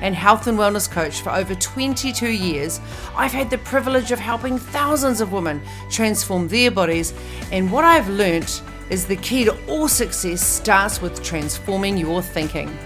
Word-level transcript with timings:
and 0.00 0.14
health 0.14 0.46
and 0.46 0.58
wellness 0.58 0.90
coach 0.90 1.20
for 1.20 1.30
over 1.30 1.54
22 1.54 2.28
years, 2.28 2.80
I've 3.14 3.32
had 3.32 3.50
the 3.50 3.58
privilege 3.58 4.12
of 4.12 4.18
helping 4.18 4.58
thousands 4.58 5.20
of 5.20 5.32
women 5.32 5.62
transform 5.90 6.48
their 6.48 6.70
bodies. 6.70 7.14
And 7.52 7.70
what 7.70 7.84
I've 7.84 8.08
learnt 8.08 8.62
is 8.90 9.06
the 9.06 9.16
key 9.16 9.44
to 9.44 9.66
all 9.66 9.88
success 9.88 10.46
starts 10.46 11.00
with 11.00 11.22
transforming 11.22 11.96
your 11.96 12.22
thinking. 12.22 12.76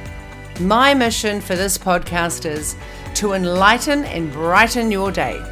My 0.60 0.94
mission 0.94 1.40
for 1.40 1.56
this 1.56 1.78
podcast 1.78 2.44
is 2.44 2.76
to 3.14 3.32
enlighten 3.32 4.04
and 4.04 4.32
brighten 4.32 4.90
your 4.90 5.10
day. 5.10 5.42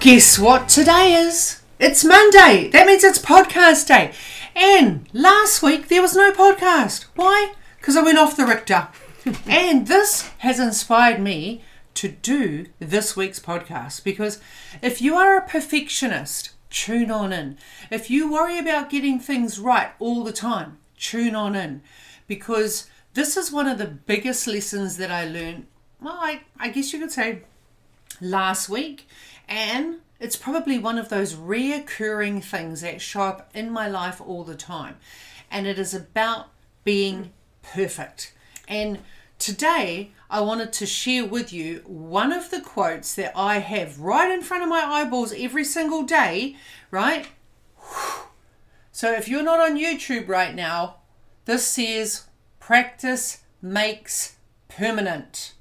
Guess 0.00 0.38
what 0.38 0.68
today 0.68 1.14
is? 1.14 1.60
It's 1.78 2.04
Monday. 2.04 2.68
That 2.70 2.86
means 2.86 3.04
it's 3.04 3.18
podcast 3.18 3.88
day. 3.88 4.12
And 4.54 5.08
last 5.12 5.62
week 5.62 5.88
there 5.88 6.02
was 6.02 6.16
no 6.16 6.32
podcast. 6.32 7.04
Why? 7.14 7.52
Because 7.78 7.96
I 7.96 8.02
went 8.02 8.18
off 8.18 8.36
the 8.36 8.46
Richter. 8.46 8.88
and 9.48 9.86
this 9.86 10.30
has 10.38 10.58
inspired 10.58 11.20
me 11.20 11.62
to 11.94 12.08
do 12.08 12.66
this 12.78 13.16
week's 13.16 13.40
podcast 13.40 14.04
because 14.04 14.40
if 14.80 15.02
you 15.02 15.16
are 15.16 15.36
a 15.36 15.48
perfectionist, 15.48 16.50
tune 16.70 17.10
on 17.10 17.32
in. 17.32 17.58
If 17.90 18.10
you 18.10 18.30
worry 18.30 18.58
about 18.58 18.90
getting 18.90 19.18
things 19.18 19.58
right 19.58 19.90
all 19.98 20.22
the 20.24 20.32
time, 20.32 20.78
tune 20.98 21.34
on 21.34 21.56
in 21.56 21.82
because 22.26 22.88
this 23.14 23.36
is 23.36 23.50
one 23.50 23.66
of 23.66 23.78
the 23.78 23.86
biggest 23.86 24.46
lessons 24.46 24.96
that 24.98 25.10
I 25.10 25.24
learned, 25.24 25.66
well, 26.00 26.18
I, 26.20 26.42
I 26.58 26.68
guess 26.68 26.92
you 26.92 27.00
could 27.00 27.10
say 27.10 27.42
last 28.20 28.68
week. 28.68 29.08
And 29.48 29.96
it's 30.20 30.36
probably 30.36 30.78
one 30.78 30.98
of 30.98 31.08
those 31.08 31.34
reoccurring 31.34 32.44
things 32.44 32.80
that 32.82 33.00
show 33.00 33.22
up 33.22 33.50
in 33.54 33.70
my 33.70 33.88
life 33.88 34.20
all 34.20 34.44
the 34.44 34.54
time. 34.54 34.96
And 35.50 35.66
it 35.66 35.78
is 35.78 35.94
about 35.94 36.48
being 36.84 37.32
perfect. 37.62 38.34
And 38.68 38.98
today 39.38 40.12
I 40.30 40.40
wanted 40.40 40.72
to 40.74 40.86
share 40.86 41.24
with 41.24 41.52
you 41.52 41.82
one 41.86 42.32
of 42.32 42.50
the 42.50 42.60
quotes 42.60 43.14
that 43.14 43.32
I 43.34 43.58
have 43.58 43.98
right 43.98 44.30
in 44.30 44.42
front 44.42 44.62
of 44.62 44.68
my 44.68 44.82
eyeballs 44.84 45.32
every 45.36 45.64
single 45.64 46.02
day, 46.02 46.56
right? 46.90 47.28
So 48.92 49.12
if 49.12 49.28
you're 49.28 49.42
not 49.42 49.60
on 49.60 49.78
YouTube 49.78 50.28
right 50.28 50.54
now, 50.54 50.96
this 51.44 51.66
says 51.66 52.24
practice 52.60 53.38
makes 53.62 54.36
permanent. 54.68 55.54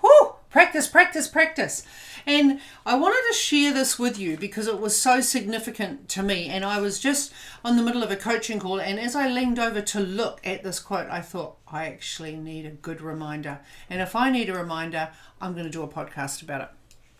Whew! 0.00 0.36
Practice, 0.50 0.86
practice, 0.86 1.28
practice. 1.28 1.84
And 2.26 2.60
I 2.84 2.96
wanted 2.96 3.22
to 3.28 3.34
share 3.34 3.72
this 3.72 3.98
with 3.98 4.18
you 4.18 4.36
because 4.36 4.66
it 4.66 4.80
was 4.80 4.96
so 4.96 5.20
significant 5.20 6.08
to 6.10 6.22
me. 6.22 6.48
And 6.48 6.64
I 6.64 6.80
was 6.80 6.98
just 6.98 7.32
on 7.64 7.76
the 7.76 7.82
middle 7.82 8.02
of 8.02 8.10
a 8.10 8.16
coaching 8.16 8.58
call, 8.58 8.80
and 8.80 8.98
as 8.98 9.14
I 9.14 9.28
leaned 9.28 9.60
over 9.60 9.80
to 9.80 10.00
look 10.00 10.40
at 10.44 10.64
this 10.64 10.80
quote, 10.80 11.08
I 11.08 11.20
thought, 11.20 11.56
I 11.68 11.86
actually 11.86 12.36
need 12.36 12.66
a 12.66 12.70
good 12.70 13.00
reminder. 13.00 13.60
And 13.88 14.00
if 14.00 14.16
I 14.16 14.30
need 14.30 14.48
a 14.50 14.54
reminder, 14.54 15.10
I'm 15.40 15.52
going 15.52 15.64
to 15.66 15.70
do 15.70 15.82
a 15.82 15.88
podcast 15.88 16.42
about 16.42 16.62
it. 16.62 16.68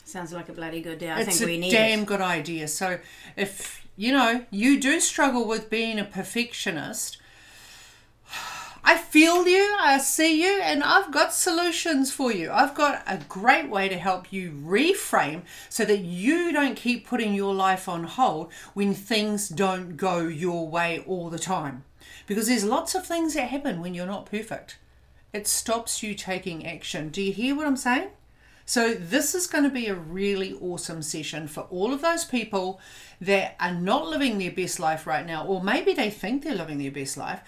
Sounds 0.05 0.33
like 0.33 0.49
a 0.49 0.53
bloody 0.53 0.81
good 0.81 0.99
day. 0.99 1.11
I 1.11 1.21
it's 1.21 1.39
think 1.39 1.49
we 1.49 1.57
a 1.57 1.61
need 1.61 1.71
damn 1.71 2.01
it. 2.01 2.07
good 2.07 2.21
idea. 2.21 2.69
So 2.69 2.99
if 3.37 3.85
you 3.97 4.13
know 4.13 4.45
you 4.51 4.81
do 4.81 5.01
struggle 5.01 5.47
with 5.47 5.69
being 5.71 5.99
a 5.99 6.05
perfectionist, 6.05 7.19
I 8.89 8.97
feel 8.99 9.49
you, 9.49 9.77
I 9.81 9.99
see 9.99 10.41
you, 10.41 10.61
and 10.63 10.85
I've 10.85 11.11
got 11.11 11.35
solutions 11.35 12.13
for 12.13 12.31
you. 12.31 12.53
I've 12.53 12.77
got 12.77 13.03
a 13.09 13.19
great 13.29 13.69
way 13.69 13.89
to 13.89 13.99
help 13.99 14.33
you 14.33 14.53
reframe 14.53 15.43
so 15.69 15.85
that 15.85 16.03
you 16.03 16.53
don't 16.53 16.77
keep 16.77 17.05
putting 17.05 17.35
your 17.35 17.53
life 17.53 17.89
on 17.89 18.05
hold 18.05 18.53
when 18.75 18.95
things 18.95 19.49
don't 19.49 19.97
go 19.97 20.21
your 20.21 20.69
way 20.69 21.03
all 21.05 21.31
the 21.31 21.39
time. 21.39 21.83
Because 22.29 22.47
there's 22.47 22.63
lots 22.63 22.95
of 22.95 23.05
things 23.05 23.35
that 23.35 23.49
happen 23.49 23.81
when 23.81 23.93
you're 23.93 24.07
not 24.07 24.31
perfect. 24.31 24.79
It 25.33 25.49
stops 25.49 26.05
you 26.05 26.15
taking 26.15 26.65
action. 26.65 27.09
Do 27.09 27.21
you 27.21 27.33
hear 27.33 27.57
what 27.57 27.67
I'm 27.67 27.77
saying? 27.77 28.11
So, 28.69 28.95
this 28.95 29.35
is 29.35 29.49
going 29.49 29.65
to 29.65 29.71
be 29.71 29.87
a 29.87 29.95
really 29.95 30.55
awesome 30.61 31.03
session 31.03 31.49
for 31.49 31.63
all 31.71 31.93
of 31.93 32.03
those 32.03 32.25
people 32.25 32.81
that 33.21 33.57
are 33.59 33.75
not 33.75 34.07
living 34.07 34.39
their 34.39 34.51
best 34.51 34.79
life 34.79 35.07
right 35.07 35.27
now, 35.27 35.45
or 35.45 35.63
maybe 35.63 35.93
they 35.93 36.11
think 36.11 36.43
they're 36.43 36.55
living 36.55 36.79
their 36.79 36.91
best 36.91 37.17
life, 37.17 37.43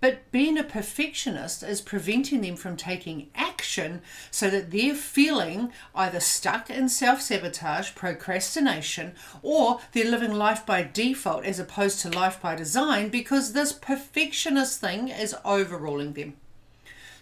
but 0.00 0.30
being 0.30 0.56
a 0.56 0.64
perfectionist 0.64 1.62
is 1.62 1.80
preventing 1.80 2.40
them 2.40 2.56
from 2.56 2.76
taking 2.76 3.30
action 3.34 4.00
so 4.30 4.48
that 4.50 4.70
they're 4.70 4.94
feeling 4.94 5.72
either 5.94 6.20
stuck 6.20 6.70
in 6.70 6.88
self 6.88 7.20
sabotage, 7.20 7.94
procrastination, 7.94 9.14
or 9.42 9.80
they're 9.92 10.10
living 10.10 10.32
life 10.32 10.64
by 10.64 10.82
default 10.82 11.44
as 11.44 11.58
opposed 11.58 12.00
to 12.00 12.10
life 12.10 12.40
by 12.40 12.54
design 12.54 13.08
because 13.08 13.52
this 13.52 13.72
perfectionist 13.72 14.80
thing 14.80 15.08
is 15.08 15.34
overruling 15.44 16.12
them. 16.12 16.34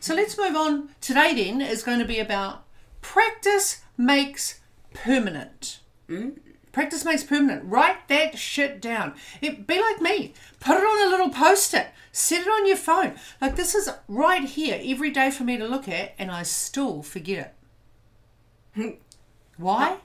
So 0.00 0.14
let's 0.14 0.38
move 0.38 0.54
on. 0.54 0.90
Today, 1.00 1.34
then, 1.34 1.60
is 1.60 1.82
going 1.82 1.98
to 1.98 2.04
be 2.04 2.18
about 2.18 2.64
practice 3.00 3.82
makes 3.96 4.60
permanent. 4.92 5.80
Hmm? 6.08 6.30
Practice 6.76 7.06
makes 7.06 7.24
permanent. 7.24 7.64
Write 7.64 8.06
that 8.08 8.36
shit 8.36 8.82
down. 8.82 9.14
It 9.40 9.66
be 9.66 9.80
like 9.80 10.02
me. 10.02 10.34
Put 10.60 10.76
it 10.76 10.84
on 10.84 11.08
a 11.08 11.10
little 11.10 11.30
post-it. 11.30 11.86
Set 12.12 12.42
it 12.42 12.50
on 12.50 12.66
your 12.66 12.76
phone. 12.76 13.14
Like 13.40 13.56
this 13.56 13.74
is 13.74 13.88
right 14.08 14.44
here 14.44 14.78
every 14.84 15.10
day 15.10 15.30
for 15.30 15.42
me 15.42 15.56
to 15.56 15.66
look 15.66 15.88
at, 15.88 16.12
and 16.18 16.30
I 16.30 16.42
still 16.42 17.02
forget 17.02 17.56
it. 18.76 19.00
Why? 19.56 19.96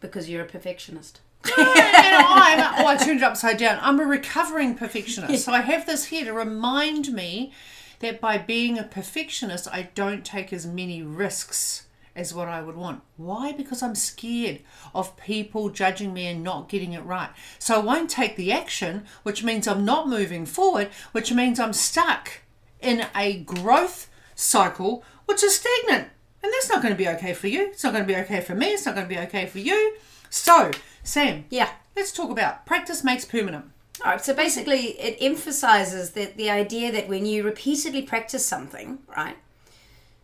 because 0.00 0.30
you're 0.30 0.40
a 0.40 0.48
perfectionist. 0.48 1.20
and 1.44 1.52
I'm, 1.58 2.82
oh, 2.82 2.86
I 2.86 2.96
turned 2.96 3.18
it 3.18 3.22
upside 3.22 3.58
down. 3.58 3.78
I'm 3.82 4.00
a 4.00 4.06
recovering 4.06 4.74
perfectionist. 4.74 5.44
So 5.44 5.52
I 5.52 5.60
have 5.60 5.84
this 5.84 6.06
here 6.06 6.24
to 6.24 6.32
remind 6.32 7.12
me 7.12 7.52
that 8.00 8.22
by 8.22 8.38
being 8.38 8.78
a 8.78 8.84
perfectionist, 8.84 9.68
I 9.70 9.90
don't 9.94 10.24
take 10.24 10.50
as 10.50 10.66
many 10.66 11.02
risks 11.02 11.87
as 12.18 12.34
what 12.34 12.48
I 12.48 12.60
would 12.60 12.76
want. 12.76 13.02
Why? 13.16 13.52
Because 13.52 13.82
I'm 13.82 13.94
scared 13.94 14.60
of 14.94 15.16
people 15.16 15.70
judging 15.70 16.12
me 16.12 16.26
and 16.26 16.42
not 16.42 16.68
getting 16.68 16.92
it 16.92 17.04
right. 17.04 17.30
So 17.58 17.76
I 17.76 17.78
won't 17.78 18.10
take 18.10 18.36
the 18.36 18.52
action, 18.52 19.04
which 19.22 19.44
means 19.44 19.68
I'm 19.68 19.84
not 19.84 20.08
moving 20.08 20.44
forward, 20.44 20.88
which 21.12 21.32
means 21.32 21.60
I'm 21.60 21.72
stuck 21.72 22.40
in 22.80 23.06
a 23.14 23.38
growth 23.40 24.08
cycle, 24.34 25.04
which 25.26 25.42
is 25.44 25.56
stagnant. 25.56 26.08
And 26.42 26.52
that's 26.52 26.68
not 26.68 26.82
going 26.82 26.94
to 26.94 26.98
be 26.98 27.08
okay 27.08 27.34
for 27.34 27.48
you. 27.48 27.62
It's 27.68 27.84
not 27.84 27.92
going 27.92 28.04
to 28.04 28.12
be 28.12 28.18
okay 28.20 28.40
for 28.40 28.54
me. 28.54 28.66
It's 28.68 28.86
not 28.86 28.94
going 28.94 29.08
to 29.08 29.14
be 29.14 29.20
okay 29.22 29.46
for 29.46 29.58
you. 29.58 29.96
So, 30.30 30.70
Sam, 31.02 31.44
Yeah. 31.50 31.70
let's 31.96 32.12
talk 32.12 32.30
about 32.30 32.66
practice 32.66 33.02
makes 33.02 33.24
permanent. 33.24 33.66
All 34.04 34.12
right. 34.12 34.24
So 34.24 34.34
basically, 34.34 34.90
it 35.00 35.16
emphasizes 35.20 36.10
that 36.10 36.36
the 36.36 36.50
idea 36.50 36.92
that 36.92 37.08
when 37.08 37.26
you 37.26 37.42
repeatedly 37.42 38.02
practice 38.02 38.46
something, 38.46 38.98
right, 39.16 39.36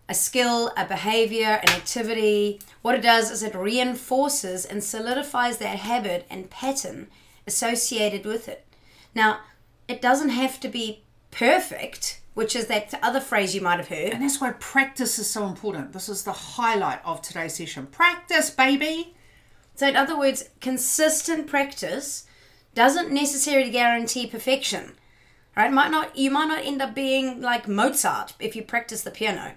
a 0.08 0.14
skill, 0.14 0.70
a 0.76 0.84
behavior, 0.84 1.60
an 1.62 1.70
activity, 1.70 2.60
what 2.82 2.94
it 2.94 3.02
does 3.02 3.30
is 3.30 3.42
it 3.42 3.54
reinforces 3.54 4.64
and 4.64 4.84
solidifies 4.84 5.58
that 5.58 5.78
habit 5.78 6.26
and 6.28 6.50
pattern 6.50 7.08
associated 7.46 8.26
with 8.26 8.48
it. 8.48 8.66
Now, 9.14 9.40
it 9.88 10.02
doesn't 10.02 10.30
have 10.30 10.60
to 10.60 10.68
be 10.68 11.02
perfect, 11.30 12.20
which 12.34 12.54
is 12.54 12.66
that 12.66 12.92
other 13.02 13.20
phrase 13.20 13.54
you 13.54 13.60
might 13.60 13.78
have 13.78 13.88
heard. 13.88 14.12
And 14.12 14.22
that's 14.22 14.40
why 14.40 14.52
practice 14.52 15.18
is 15.18 15.30
so 15.30 15.46
important. 15.46 15.92
This 15.92 16.08
is 16.08 16.24
the 16.24 16.32
highlight 16.32 17.00
of 17.04 17.22
today's 17.22 17.54
session. 17.54 17.86
Practice, 17.86 18.50
baby. 18.50 19.14
So, 19.74 19.88
in 19.88 19.96
other 19.96 20.18
words, 20.18 20.50
consistent 20.60 21.46
practice 21.46 22.26
doesn't 22.74 23.12
necessarily 23.12 23.70
guarantee 23.70 24.26
perfection. 24.26 24.92
Right? 25.56 25.72
Might 25.72 25.92
not 25.92 26.16
you 26.16 26.32
might 26.32 26.46
not 26.46 26.64
end 26.64 26.82
up 26.82 26.94
being 26.94 27.40
like 27.40 27.68
Mozart 27.68 28.34
if 28.40 28.56
you 28.56 28.62
practice 28.62 29.02
the 29.02 29.12
piano, 29.12 29.54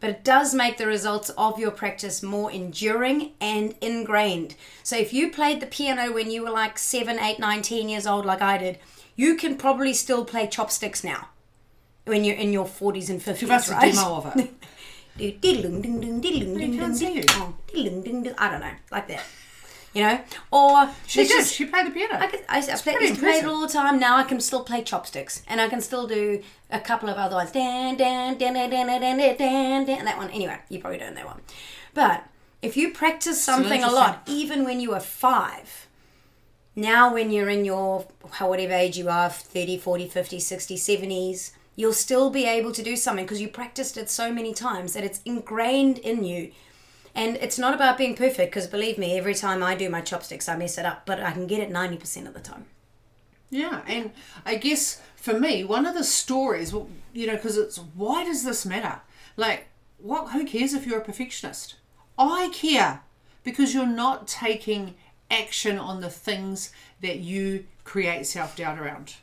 but 0.00 0.10
it 0.10 0.24
does 0.24 0.54
make 0.54 0.78
the 0.78 0.86
results 0.86 1.30
of 1.30 1.58
your 1.58 1.70
practice 1.70 2.22
more 2.22 2.50
enduring 2.50 3.32
and 3.40 3.74
ingrained. 3.80 4.54
So 4.82 4.96
if 4.96 5.12
you 5.12 5.30
played 5.30 5.60
the 5.60 5.66
piano 5.66 6.12
when 6.12 6.30
you 6.30 6.42
were 6.42 6.50
like 6.50 6.78
seven, 6.78 7.18
eight, 7.18 7.38
nine, 7.38 7.62
ten 7.62 7.88
years 7.88 8.06
old, 8.06 8.24
like 8.24 8.40
I 8.42 8.58
did, 8.58 8.78
you 9.14 9.36
can 9.36 9.56
probably 9.56 9.92
still 9.92 10.24
play 10.24 10.46
chopsticks 10.46 11.04
now. 11.04 11.28
When 12.06 12.24
you're 12.24 12.36
in 12.36 12.52
your 12.52 12.66
forties 12.66 13.10
and 13.10 13.22
fifties, 13.22 13.48
Give 13.48 13.50
us 13.50 13.68
a 13.70 13.74
right? 13.74 13.94
demo 13.94 14.16
of 14.16 14.36
it. 14.36 14.50
I 16.56 16.76
can't 16.78 16.96
see. 16.96 17.22
I 18.38 18.50
don't 18.50 18.60
know, 18.60 18.70
like 18.90 19.08
that 19.08 19.22
you 19.92 20.02
know. 20.02 20.20
Or 20.50 20.90
she. 21.06 21.26
Just, 21.26 21.54
she 21.54 21.64
played 21.64 21.86
the 21.86 21.90
piano. 21.90 22.16
I, 22.18 22.26
could, 22.26 22.44
I, 22.48 22.58
I 22.58 22.76
play, 22.76 22.96
used 23.00 23.14
to 23.14 23.20
play 23.20 23.38
it 23.38 23.44
all 23.44 23.60
the 23.60 23.68
time. 23.68 23.98
Now 23.98 24.16
I 24.16 24.24
can 24.24 24.40
still 24.40 24.64
play 24.64 24.82
chopsticks, 24.82 25.42
and 25.46 25.60
I 25.60 25.68
can 25.68 25.80
still 25.80 26.06
do 26.06 26.42
a 26.70 26.80
couple 26.80 27.08
of 27.08 27.16
other 27.16 27.36
ones. 27.36 27.52
Dan 27.52 27.96
dan 27.96 28.38
dan 28.38 28.54
dan 28.54 28.70
dan 28.70 28.86
dan 28.86 29.00
dan 29.00 29.36
dan. 29.36 29.84
dan 29.84 30.04
that 30.04 30.16
one. 30.16 30.30
Anyway, 30.30 30.58
you 30.68 30.80
probably 30.80 30.98
don't 30.98 31.14
know 31.14 31.22
that 31.22 31.26
one. 31.26 31.40
But 31.94 32.24
if 32.62 32.76
you 32.76 32.92
practice 32.92 33.42
something 33.42 33.82
a 33.82 33.90
lot, 33.90 34.22
even 34.26 34.64
when 34.64 34.80
you 34.80 34.90
were 34.90 35.00
five, 35.00 35.88
now 36.76 37.12
when 37.12 37.30
you're 37.30 37.48
in 37.48 37.64
your 37.64 38.06
whatever 38.38 38.72
age 38.72 38.96
you 38.96 39.08
are 39.08 39.28
30 39.28 39.76
40 39.78 40.08
50 40.08 40.40
60 40.40 40.76
70s 40.76 41.50
you'll 41.76 41.92
still 41.92 42.30
be 42.30 42.44
able 42.44 42.72
to 42.72 42.82
do 42.82 42.96
something 42.96 43.24
because 43.24 43.40
you 43.40 43.48
practiced 43.48 43.96
it 43.96 44.10
so 44.10 44.32
many 44.32 44.52
times 44.52 44.92
that 44.92 45.04
it's 45.04 45.20
ingrained 45.24 45.98
in 45.98 46.24
you 46.24 46.52
and 47.14 47.36
it's 47.36 47.58
not 47.58 47.74
about 47.74 47.98
being 47.98 48.14
perfect 48.14 48.50
because 48.52 48.66
believe 48.66 48.98
me 48.98 49.16
every 49.18 49.34
time 49.34 49.62
i 49.62 49.74
do 49.74 49.88
my 49.90 50.00
chopsticks 50.00 50.48
i 50.48 50.56
mess 50.56 50.78
it 50.78 50.84
up 50.86 51.04
but 51.06 51.20
i 51.20 51.32
can 51.32 51.46
get 51.46 51.60
it 51.60 51.70
90% 51.70 52.26
of 52.26 52.34
the 52.34 52.40
time 52.40 52.66
Yeah, 53.50 53.82
and 53.88 54.12
I 54.46 54.54
guess 54.56 55.00
for 55.16 55.38
me, 55.38 55.64
one 55.64 55.84
of 55.84 55.94
the 55.94 56.04
stories, 56.04 56.72
you 57.12 57.26
know, 57.26 57.34
because 57.34 57.56
it's 57.58 57.78
why 57.96 58.24
does 58.24 58.44
this 58.44 58.64
matter? 58.64 59.00
Like, 59.36 59.66
what? 59.98 60.30
Who 60.30 60.44
cares 60.46 60.72
if 60.72 60.86
you're 60.86 61.00
a 61.00 61.04
perfectionist? 61.04 61.74
I 62.16 62.50
care 62.54 63.02
because 63.42 63.74
you're 63.74 63.86
not 63.86 64.28
taking 64.28 64.94
action 65.30 65.78
on 65.78 66.00
the 66.00 66.10
things 66.10 66.72
that 67.02 67.18
you 67.18 67.66
create 67.84 68.26
self 68.26 68.54
doubt 68.56 68.78
around. 68.78 69.16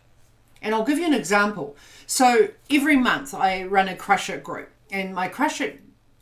And 0.61 0.75
I'll 0.75 0.83
give 0.83 0.97
you 0.99 1.05
an 1.05 1.13
example. 1.13 1.75
So 2.05 2.49
every 2.69 2.97
month 2.97 3.33
I 3.33 3.63
run 3.63 3.87
a 3.87 3.95
Crush 3.95 4.29
It 4.29 4.43
group, 4.43 4.69
and 4.91 5.15
my 5.15 5.29
Crush 5.29 5.61
It 5.61 5.81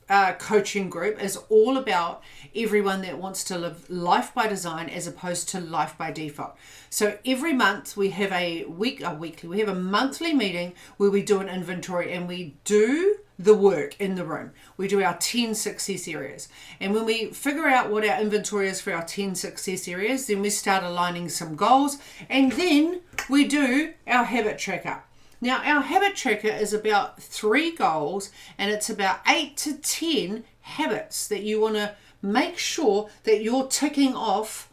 uh, 0.09 0.33
coaching 0.33 0.89
group 0.89 1.21
is 1.21 1.37
all 1.49 1.77
about 1.77 2.21
everyone 2.55 3.01
that 3.01 3.17
wants 3.17 3.43
to 3.45 3.57
live 3.57 3.89
life 3.89 4.33
by 4.33 4.47
design 4.47 4.89
as 4.89 5.07
opposed 5.07 5.49
to 5.49 5.59
life 5.59 5.97
by 5.97 6.11
default. 6.11 6.55
So 6.89 7.17
every 7.25 7.53
month 7.53 7.97
we 7.97 8.09
have 8.11 8.31
a 8.31 8.65
week, 8.65 9.01
a 9.01 9.13
weekly, 9.13 9.49
we 9.49 9.59
have 9.59 9.69
a 9.69 9.75
monthly 9.75 10.33
meeting 10.33 10.73
where 10.97 11.09
we 11.09 11.23
do 11.23 11.39
an 11.39 11.49
inventory 11.49 12.13
and 12.13 12.27
we 12.27 12.55
do 12.63 13.17
the 13.37 13.55
work 13.55 13.99
in 13.99 14.15
the 14.15 14.23
room. 14.23 14.51
We 14.77 14.87
do 14.87 15.03
our 15.03 15.17
10 15.17 15.55
success 15.55 16.07
areas. 16.07 16.47
And 16.79 16.93
when 16.93 17.05
we 17.05 17.31
figure 17.31 17.67
out 17.67 17.91
what 17.91 18.07
our 18.07 18.21
inventory 18.21 18.69
is 18.69 18.79
for 18.79 18.93
our 18.93 19.03
10 19.03 19.35
success 19.35 19.87
areas, 19.87 20.27
then 20.27 20.41
we 20.41 20.49
start 20.49 20.83
aligning 20.83 21.29
some 21.29 21.55
goals 21.55 21.97
and 22.29 22.51
then 22.53 23.01
we 23.29 23.45
do 23.45 23.93
our 24.07 24.23
habit 24.23 24.57
tracker. 24.57 25.03
Now, 25.41 25.61
our 25.63 25.81
habit 25.81 26.15
tracker 26.15 26.47
is 26.47 26.73
about 26.73 27.21
three 27.21 27.71
goals 27.71 28.31
and 28.57 28.71
it's 28.71 28.89
about 28.89 29.19
eight 29.27 29.57
to 29.57 29.77
10 29.77 30.43
habits 30.61 31.27
that 31.27 31.43
you 31.43 31.61
want 31.61 31.75
to 31.75 31.95
make 32.21 32.57
sure 32.57 33.09
that 33.23 33.43
you're 33.43 33.67
ticking 33.67 34.15
off 34.15 34.69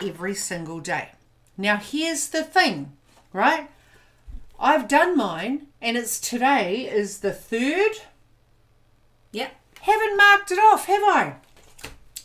every 0.00 0.34
single 0.34 0.80
day. 0.80 1.10
Now, 1.58 1.76
here's 1.76 2.28
the 2.28 2.44
thing, 2.44 2.96
right? 3.32 3.68
I've 4.58 4.88
done 4.88 5.16
mine 5.16 5.66
and 5.82 5.96
it's 5.96 6.18
today 6.18 6.88
is 6.88 7.20
the 7.20 7.32
third. 7.32 7.92
yep 9.32 9.52
Haven't 9.82 10.16
marked 10.16 10.50
it 10.50 10.58
off, 10.58 10.86
have 10.86 11.02
I? 11.02 11.36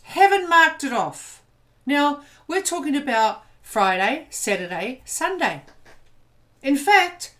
Haven't 0.04 0.48
marked 0.48 0.84
it 0.84 0.92
off. 0.92 1.42
Now, 1.84 2.22
we're 2.46 2.62
talking 2.62 2.96
about 2.96 3.44
Friday, 3.62 4.26
Saturday, 4.30 5.02
Sunday. 5.04 5.62
In 6.62 6.76
fact, 6.76 7.31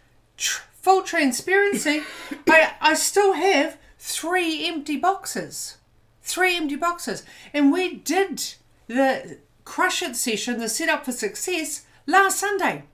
full 0.93 1.03
transparency, 1.03 2.03
I, 2.47 2.75
I 2.83 2.95
still 2.95 3.33
have 3.33 3.79
three 3.99 4.67
empty 4.69 4.99
boxes. 4.99 5.79
Three 6.23 6.55
empty 6.55 6.77
boxes. 6.77 7.25
And 7.55 7.73
we 7.73 7.95
did 7.95 8.45
the 8.89 9.39
Crush 9.65 10.03
It 10.03 10.17
session, 10.17 10.59
the 10.59 10.69
Set 10.69 10.91
Up 10.91 11.07
for 11.07 11.13
Success, 11.13 11.87
last 12.07 12.39
Sunday. 12.39 12.85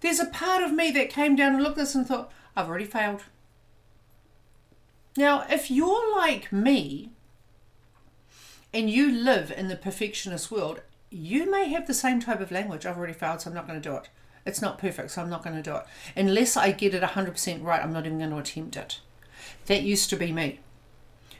There's 0.00 0.18
a 0.18 0.26
part 0.26 0.64
of 0.64 0.72
me 0.72 0.90
that 0.90 1.08
came 1.08 1.36
down 1.36 1.54
and 1.54 1.62
looked 1.62 1.78
at 1.78 1.82
this 1.82 1.94
and 1.94 2.04
thought, 2.04 2.32
I've 2.56 2.68
already 2.68 2.84
failed. 2.84 3.22
Now, 5.16 5.46
if 5.48 5.70
you're 5.70 6.16
like 6.16 6.52
me 6.52 7.10
and 8.74 8.90
you 8.90 9.08
live 9.08 9.52
in 9.56 9.68
the 9.68 9.76
perfectionist 9.76 10.50
world, 10.50 10.80
you 11.10 11.48
may 11.48 11.68
have 11.68 11.86
the 11.86 11.94
same 11.94 12.18
type 12.18 12.40
of 12.40 12.50
language. 12.50 12.86
I've 12.86 12.98
already 12.98 13.12
failed, 13.12 13.42
so 13.42 13.50
I'm 13.50 13.54
not 13.54 13.68
going 13.68 13.80
to 13.80 13.88
do 13.88 13.94
it. 13.94 14.08
It's 14.46 14.62
not 14.62 14.78
perfect, 14.78 15.10
so 15.10 15.22
I'm 15.22 15.30
not 15.30 15.44
going 15.44 15.56
to 15.56 15.62
do 15.62 15.76
it. 15.76 15.82
Unless 16.16 16.56
I 16.56 16.72
get 16.72 16.94
it 16.94 17.02
100% 17.02 17.62
right, 17.62 17.82
I'm 17.82 17.92
not 17.92 18.06
even 18.06 18.18
going 18.18 18.30
to 18.30 18.38
attempt 18.38 18.76
it. 18.76 19.00
That 19.66 19.82
used 19.82 20.10
to 20.10 20.16
be 20.16 20.32
me. 20.32 20.60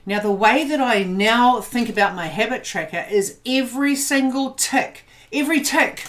Now, 0.05 0.19
the 0.19 0.31
way 0.31 0.63
that 0.67 0.81
I 0.81 1.03
now 1.03 1.61
think 1.61 1.89
about 1.89 2.15
my 2.15 2.27
habit 2.27 2.63
tracker 2.63 3.05
is 3.09 3.39
every 3.45 3.95
single 3.95 4.51
tick, 4.51 5.05
every 5.31 5.61
tick, 5.61 6.05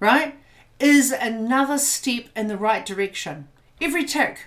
right, 0.00 0.36
is 0.80 1.12
another 1.12 1.78
step 1.78 2.26
in 2.34 2.48
the 2.48 2.56
right 2.56 2.84
direction. 2.84 3.48
Every 3.80 4.04
tick, 4.04 4.46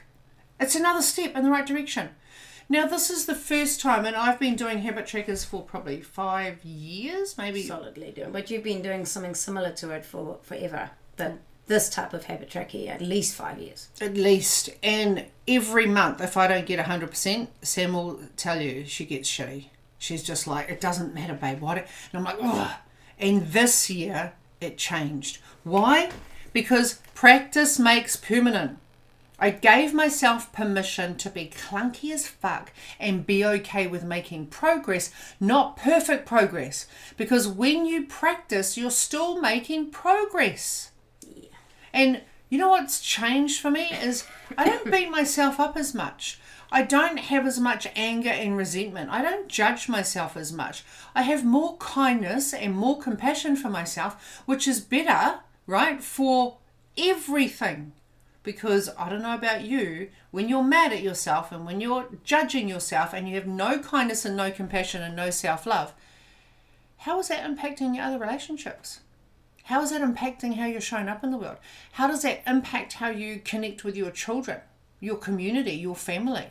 it's 0.59 0.75
another 0.75 1.01
step 1.01 1.35
in 1.35 1.43
the 1.43 1.51
right 1.51 1.65
direction. 1.65 2.09
Now, 2.71 2.85
this 2.85 3.09
is 3.09 3.25
the 3.25 3.35
first 3.35 3.81
time, 3.81 4.05
and 4.05 4.15
I've 4.15 4.39
been 4.39 4.55
doing 4.55 4.79
habit 4.79 5.07
trackers 5.07 5.43
for 5.43 5.63
probably 5.63 6.01
five 6.01 6.63
years, 6.63 7.35
maybe. 7.37 7.63
solidly 7.63 8.11
doing 8.11 8.31
but 8.31 8.51
you've 8.51 8.63
been 8.63 8.81
doing 8.83 9.05
something 9.05 9.33
similar 9.33 9.71
to 9.71 9.89
it 9.91 10.05
for 10.05 10.37
forever 10.43 10.91
but 11.17 11.37
this 11.69 11.87
type 11.87 12.13
of 12.13 12.25
habit 12.25 12.49
tracking 12.49 12.89
at 12.89 12.99
least 12.99 13.35
five 13.35 13.59
years 13.59 13.89
At 14.01 14.15
least. 14.15 14.71
And 14.83 15.25
every 15.47 15.85
month, 15.85 16.19
if 16.19 16.35
I 16.35 16.47
don't 16.47 16.65
get 16.65 16.83
100%, 16.83 17.47
Sam 17.61 17.93
will 17.93 18.19
tell 18.35 18.59
you 18.59 18.85
she 18.85 19.05
gets 19.05 19.29
shitty. 19.29 19.65
She's 19.99 20.23
just 20.23 20.47
like, 20.47 20.67
it 20.69 20.81
doesn't 20.81 21.13
matter, 21.13 21.35
babe. 21.35 21.61
What? 21.61 21.77
And 21.77 21.87
I'm 22.13 22.23
like, 22.23 22.37
oh. 22.41 22.75
And 23.19 23.47
this 23.51 23.89
year, 23.89 24.33
it 24.59 24.77
changed. 24.77 25.37
Why? 25.63 26.09
Because 26.53 27.01
practice 27.13 27.77
makes 27.77 28.15
permanent. 28.15 28.79
I 29.37 29.51
gave 29.51 29.93
myself 29.93 30.51
permission 30.51 31.15
to 31.17 31.29
be 31.29 31.51
clunky 31.55 32.11
as 32.11 32.27
fuck 32.27 32.73
and 32.99 33.25
be 33.25 33.45
okay 33.45 33.87
with 33.87 34.03
making 34.03 34.47
progress, 34.47 35.11
not 35.39 35.77
perfect 35.77 36.25
progress. 36.25 36.87
Because 37.15 37.47
when 37.47 37.85
you 37.85 38.05
practice, 38.05 38.77
you're 38.77 38.91
still 38.91 39.39
making 39.39 39.91
progress. 39.91 40.89
And 41.93 42.21
you 42.49 42.57
know 42.57 42.69
what's 42.69 42.99
changed 42.99 43.61
for 43.61 43.69
me 43.71 43.89
is 43.91 44.25
I 44.57 44.65
don't 44.65 44.91
beat 44.91 45.09
myself 45.09 45.59
up 45.59 45.77
as 45.77 45.93
much. 45.93 46.39
I 46.71 46.83
don't 46.83 47.17
have 47.17 47.47
as 47.47 47.59
much 47.59 47.87
anger 47.95 48.29
and 48.29 48.55
resentment. 48.55 49.09
I 49.09 49.21
don't 49.21 49.47
judge 49.47 49.89
myself 49.89 50.37
as 50.37 50.53
much. 50.53 50.83
I 51.15 51.23
have 51.23 51.43
more 51.43 51.77
kindness 51.77 52.53
and 52.53 52.75
more 52.75 52.99
compassion 52.99 53.55
for 53.55 53.69
myself, 53.69 54.43
which 54.45 54.67
is 54.67 54.79
better, 54.79 55.39
right, 55.65 56.03
for 56.03 56.57
everything. 56.97 57.93
Because 58.43 58.89
I 58.97 59.09
don't 59.09 59.21
know 59.21 59.33
about 59.33 59.63
you, 59.63 60.09
when 60.31 60.47
you're 60.47 60.63
mad 60.63 60.93
at 60.93 61.01
yourself 61.01 61.51
and 61.51 61.65
when 61.65 61.81
you're 61.81 62.07
judging 62.23 62.69
yourself 62.69 63.13
and 63.13 63.27
you 63.27 63.35
have 63.35 63.47
no 63.47 63.79
kindness 63.79 64.23
and 64.23 64.37
no 64.37 64.51
compassion 64.51 65.01
and 65.01 65.15
no 65.15 65.29
self 65.29 65.65
love, 65.65 65.93
how 66.97 67.19
is 67.19 67.29
that 67.29 67.43
impacting 67.43 67.95
your 67.95 68.05
other 68.05 68.19
relationships? 68.19 68.99
How 69.69 69.83
is 69.83 69.91
that 69.91 70.01
impacting 70.01 70.55
how 70.55 70.65
you're 70.65 70.81
showing 70.81 71.07
up 71.07 71.23
in 71.23 71.29
the 71.29 71.37
world? 71.37 71.57
How 71.91 72.07
does 72.07 72.23
that 72.23 72.41
impact 72.47 72.93
how 72.93 73.09
you 73.09 73.39
connect 73.39 73.83
with 73.83 73.95
your 73.95 74.09
children, 74.09 74.61
your 74.99 75.15
community, 75.15 75.73
your 75.73 75.95
family? 75.95 76.47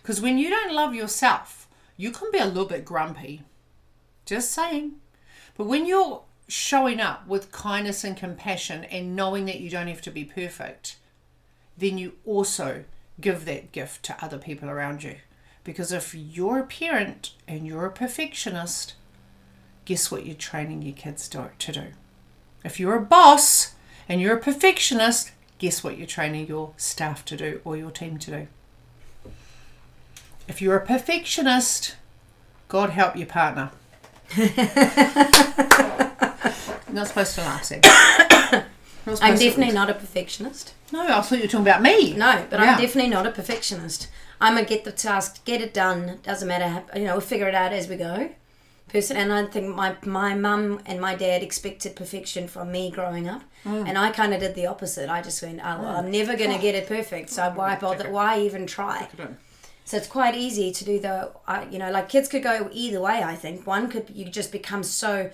Because 0.00 0.18
when 0.18 0.38
you 0.38 0.48
don't 0.48 0.72
love 0.72 0.94
yourself, 0.94 1.68
you 1.98 2.10
can 2.10 2.30
be 2.32 2.38
a 2.38 2.46
little 2.46 2.64
bit 2.64 2.86
grumpy. 2.86 3.42
Just 4.24 4.50
saying. 4.50 4.92
But 5.58 5.66
when 5.66 5.84
you're 5.84 6.22
showing 6.48 7.00
up 7.00 7.26
with 7.26 7.52
kindness 7.52 8.02
and 8.02 8.16
compassion 8.16 8.84
and 8.84 9.14
knowing 9.14 9.44
that 9.44 9.60
you 9.60 9.68
don't 9.68 9.88
have 9.88 10.00
to 10.00 10.10
be 10.10 10.24
perfect, 10.24 10.96
then 11.76 11.98
you 11.98 12.14
also 12.24 12.84
give 13.20 13.44
that 13.44 13.72
gift 13.72 14.04
to 14.04 14.24
other 14.24 14.38
people 14.38 14.70
around 14.70 15.02
you. 15.02 15.16
Because 15.64 15.92
if 15.92 16.14
you're 16.14 16.60
a 16.60 16.66
parent 16.66 17.34
and 17.46 17.66
you're 17.66 17.84
a 17.84 17.92
perfectionist, 17.92 18.94
guess 19.90 20.08
what 20.08 20.24
you're 20.24 20.36
training 20.36 20.82
your 20.82 20.94
kids 20.94 21.28
to, 21.28 21.50
to 21.58 21.72
do? 21.72 21.82
If 22.64 22.78
you're 22.78 22.94
a 22.94 23.00
boss 23.00 23.74
and 24.08 24.20
you're 24.20 24.36
a 24.36 24.40
perfectionist, 24.40 25.32
guess 25.58 25.82
what 25.82 25.98
you're 25.98 26.06
training 26.06 26.46
your 26.46 26.74
staff 26.76 27.24
to 27.24 27.36
do 27.36 27.60
or 27.64 27.76
your 27.76 27.90
team 27.90 28.16
to 28.18 28.30
do? 28.30 28.46
If 30.46 30.62
you're 30.62 30.76
a 30.76 30.86
perfectionist, 30.86 31.96
God 32.68 32.90
help 32.90 33.16
your 33.16 33.26
partner. 33.26 33.72
not 36.88 37.08
supposed 37.08 37.34
to 37.34 37.40
laugh, 37.40 37.64
Sam. 37.64 37.80
I'm 39.20 39.36
definitely 39.36 39.74
not 39.74 39.90
a 39.90 39.94
perfectionist. 39.94 40.72
No, 40.92 41.02
I 41.02 41.20
thought 41.20 41.32
you 41.32 41.40
were 41.40 41.48
talking 41.48 41.66
about 41.66 41.82
me. 41.82 42.14
No, 42.14 42.46
but 42.48 42.60
Yeah. 42.60 42.74
I'm 42.74 42.80
definitely 42.80 43.10
not 43.10 43.26
a 43.26 43.32
perfectionist. 43.32 44.06
I'm 44.40 44.56
a 44.56 44.62
get 44.64 44.84
the 44.84 44.92
task, 44.92 45.44
get 45.44 45.60
it 45.60 45.74
done. 45.74 46.20
Doesn't 46.22 46.46
matter, 46.46 46.68
how- 46.68 46.84
you 46.94 47.06
know, 47.06 47.14
we'll 47.14 47.20
figure 47.22 47.48
it 47.48 47.56
out 47.56 47.72
as 47.72 47.88
we 47.88 47.96
go. 47.96 48.30
Person, 48.92 49.16
and 49.16 49.32
I 49.32 49.44
think 49.46 49.74
my 49.74 49.94
my 50.04 50.34
mum 50.34 50.80
and 50.86 51.00
my 51.00 51.14
dad 51.14 51.42
expected 51.42 51.94
perfection 51.94 52.48
from 52.48 52.72
me 52.72 52.90
growing 52.90 53.28
up, 53.28 53.42
Mm. 53.64 53.88
and 53.88 53.96
I 53.98 54.10
kind 54.10 54.32
of 54.34 54.40
did 54.40 54.54
the 54.54 54.66
opposite. 54.66 55.08
I 55.10 55.20
just 55.22 55.42
went, 55.42 55.60
oh, 55.62 55.80
well, 55.82 55.96
I'm 55.98 56.10
never 56.10 56.34
going 56.36 56.50
to 56.50 56.58
get 56.58 56.74
it 56.74 56.88
perfect, 56.88 57.28
so 57.30 57.50
why 57.50 57.76
bother? 57.76 58.10
Why 58.10 58.40
even 58.40 58.66
try? 58.66 59.06
So 59.84 59.96
it's 59.96 60.06
quite 60.06 60.34
easy 60.36 60.70
to 60.72 60.84
do 60.84 60.98
the, 61.00 61.30
you 61.70 61.78
know, 61.78 61.90
like 61.90 62.08
kids 62.08 62.28
could 62.28 62.42
go 62.42 62.68
either 62.72 63.00
way. 63.00 63.22
I 63.22 63.34
think 63.34 63.66
one 63.66 63.88
could 63.90 64.08
you 64.14 64.24
just 64.26 64.50
become 64.52 64.82
so, 64.82 65.30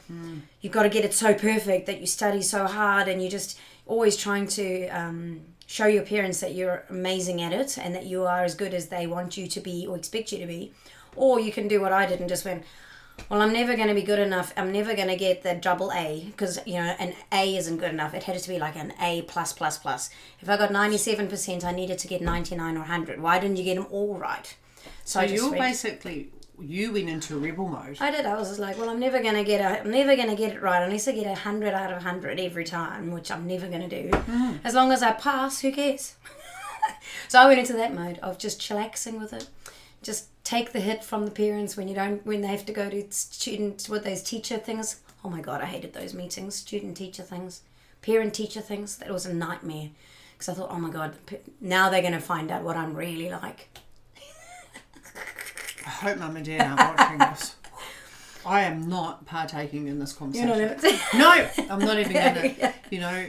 you've 0.61 0.73
got 0.73 0.83
to 0.85 0.89
get 0.89 1.05
it 1.05 1.13
so 1.15 1.35
perfect 1.35 1.87
that 1.87 2.01
you 2.01 2.07
study 2.07 2.43
so 2.43 2.67
hard 2.67 3.07
and 3.07 3.21
you're 3.21 3.31
just 3.31 3.59
always 3.87 4.17
trying 4.17 4.47
to 4.49 4.89
um, 4.89 5.43
show 5.67 5.87
your 5.87 6.05
parents 6.05 6.41
that 6.41 6.55
you're 6.55 6.85
amazing 6.91 7.43
at 7.43 7.53
it 7.53 7.77
and 7.79 7.95
that 7.95 8.07
you 8.07 8.25
are 8.25 8.45
as 8.45 8.55
good 8.55 8.73
as 8.75 8.87
they 8.89 9.07
want 9.07 9.37
you 9.37 9.47
to 9.47 9.61
be 9.61 9.87
or 9.87 9.97
expect 9.97 10.33
you 10.33 10.39
to 10.39 10.47
be, 10.47 10.73
or 11.15 11.39
you 11.39 11.53
can 11.53 11.69
do 11.69 11.81
what 11.81 11.93
I 11.93 12.07
did 12.07 12.21
and 12.21 12.29
just 12.29 12.45
went, 12.45 12.65
well, 13.29 13.43
I'm 13.43 13.53
never 13.53 13.75
going 13.77 13.89
to 13.89 13.95
be 13.95 14.03
good 14.03 14.19
enough. 14.19 14.53
I'm 14.57 14.73
never 14.73 14.95
going 14.95 15.09
to 15.09 15.17
get 15.17 15.43
the 15.43 15.55
double 15.55 15.91
A 15.93 16.25
because 16.27 16.59
you 16.67 16.75
know 16.75 16.95
an 16.99 17.15
A 17.33 17.57
isn't 17.57 17.79
good 17.79 17.91
enough. 17.93 18.15
It 18.15 18.25
had 18.25 18.39
to 18.39 18.49
be 18.49 18.59
like 18.59 18.77
an 18.77 18.93
A 19.01 19.23
plus 19.23 19.53
plus 19.53 19.79
plus. 19.79 20.11
If 20.41 20.49
I 20.49 20.57
got 20.57 20.73
ninety 20.73 20.99
seven 20.99 21.29
percent, 21.29 21.65
I 21.65 21.73
needed 21.73 21.99
to 21.99 22.09
get 22.09 22.23
ninety 22.23 22.55
nine 22.57 22.77
or 22.77 22.85
hundred. 22.85 23.21
Why 23.21 23.39
didn't 23.39 23.57
you 23.57 23.65
get 23.65 23.77
them 23.77 23.87
all 23.91 24.17
right? 24.17 24.57
So 25.05 25.23
just 25.23 25.35
you're 25.35 25.51
read- 25.51 25.61
basically 25.61 26.31
you 26.61 26.93
went 26.93 27.09
into 27.09 27.39
rebel 27.39 27.69
mode. 27.69 27.99
I 28.01 28.11
did. 28.11 28.27
I 28.27 28.35
was 28.35 28.49
just 28.49 28.61
like, 28.61 28.79
well, 28.79 28.89
I'm 28.89 29.01
never 29.01 29.23
gonna 29.23 29.45
get 29.45 29.61
a, 29.61 29.81
I'm 29.81 29.91
never 29.91 30.17
gonna 30.17 30.37
get 30.37 30.55
it 30.55 30.63
right 30.63 30.83
unless 30.83 31.09
I 31.09 31.13
get 31.13 31.27
a 31.27 31.35
hundred 31.35 31.75
out 31.75 31.93
of 31.93 32.03
hundred 32.03 32.41
every 32.41 32.65
time, 32.65 33.11
which 33.11 33.31
I'm 33.31 33.47
never 33.47 33.69
gonna 33.69 33.89
do. 33.89 34.11
Mm. 34.11 34.61
As 34.65 34.75
long 34.75 34.93
as 34.93 35.03
I 35.03 35.13
pass, 35.13 35.61
who 35.61 35.73
cares? 35.73 36.15
so 37.29 37.41
I 37.41 37.47
went 37.47 37.59
into 37.59 37.75
that 37.75 37.95
mode 37.95 38.19
of 38.19 38.39
just 38.39 38.61
chillaxing 38.61 39.19
with 39.19 39.33
it, 39.33 39.49
just 40.03 40.29
take 40.47 40.71
the 40.71 40.79
hit 40.79 41.03
from 41.03 41.25
the 41.25 41.31
parents 41.33 41.77
when 41.77 41.89
you 41.89 41.95
don't, 41.95 42.25
when 42.25 42.41
they 42.41 42.47
have 42.47 42.65
to 42.65 42.73
go 42.73 42.89
to 42.89 43.05
student 43.11 43.89
with 43.91 44.05
those 44.05 44.23
teacher 44.23 44.59
things. 44.59 45.01
Oh 45.25 45.29
my 45.29 45.41
god, 45.41 45.61
I 45.61 45.67
hated 45.67 45.93
those 45.93 46.15
meetings, 46.15 46.55
student 46.55 46.97
teacher 46.97 47.25
things, 47.25 47.63
parent 48.01 48.33
teacher 48.33 48.61
things. 48.61 48.97
That 48.99 49.11
was 49.11 49.27
a 49.27 49.35
nightmare 49.35 49.91
because 50.35 50.49
I 50.49 50.55
thought, 50.55 50.71
oh 50.71 50.79
my 50.79 50.91
god, 50.91 51.17
now 51.61 51.91
they're 51.91 52.01
gonna 52.01 52.21
find 52.21 52.53
out 52.53 52.63
what 52.63 52.77
I'm 52.77 52.95
really 52.95 53.29
like. 53.29 53.69
I 55.85 55.91
hope 55.91 56.19
mum 56.19 56.37
and 56.37 56.47
dad 56.47 56.61
aren't 56.63 56.99
watching 56.99 57.19
this. 57.19 57.57
I 58.45 58.63
am 58.63 58.89
not 58.89 59.27
partaking 59.27 59.89
in 59.89 59.99
this 59.99 60.13
conversation. 60.13 60.79
no, 61.19 61.49
I'm 61.69 61.81
not 61.81 61.99
even 61.99 62.13
gonna. 62.13 62.55
Yeah. 62.59 62.73
You 62.91 63.01
know, 63.01 63.27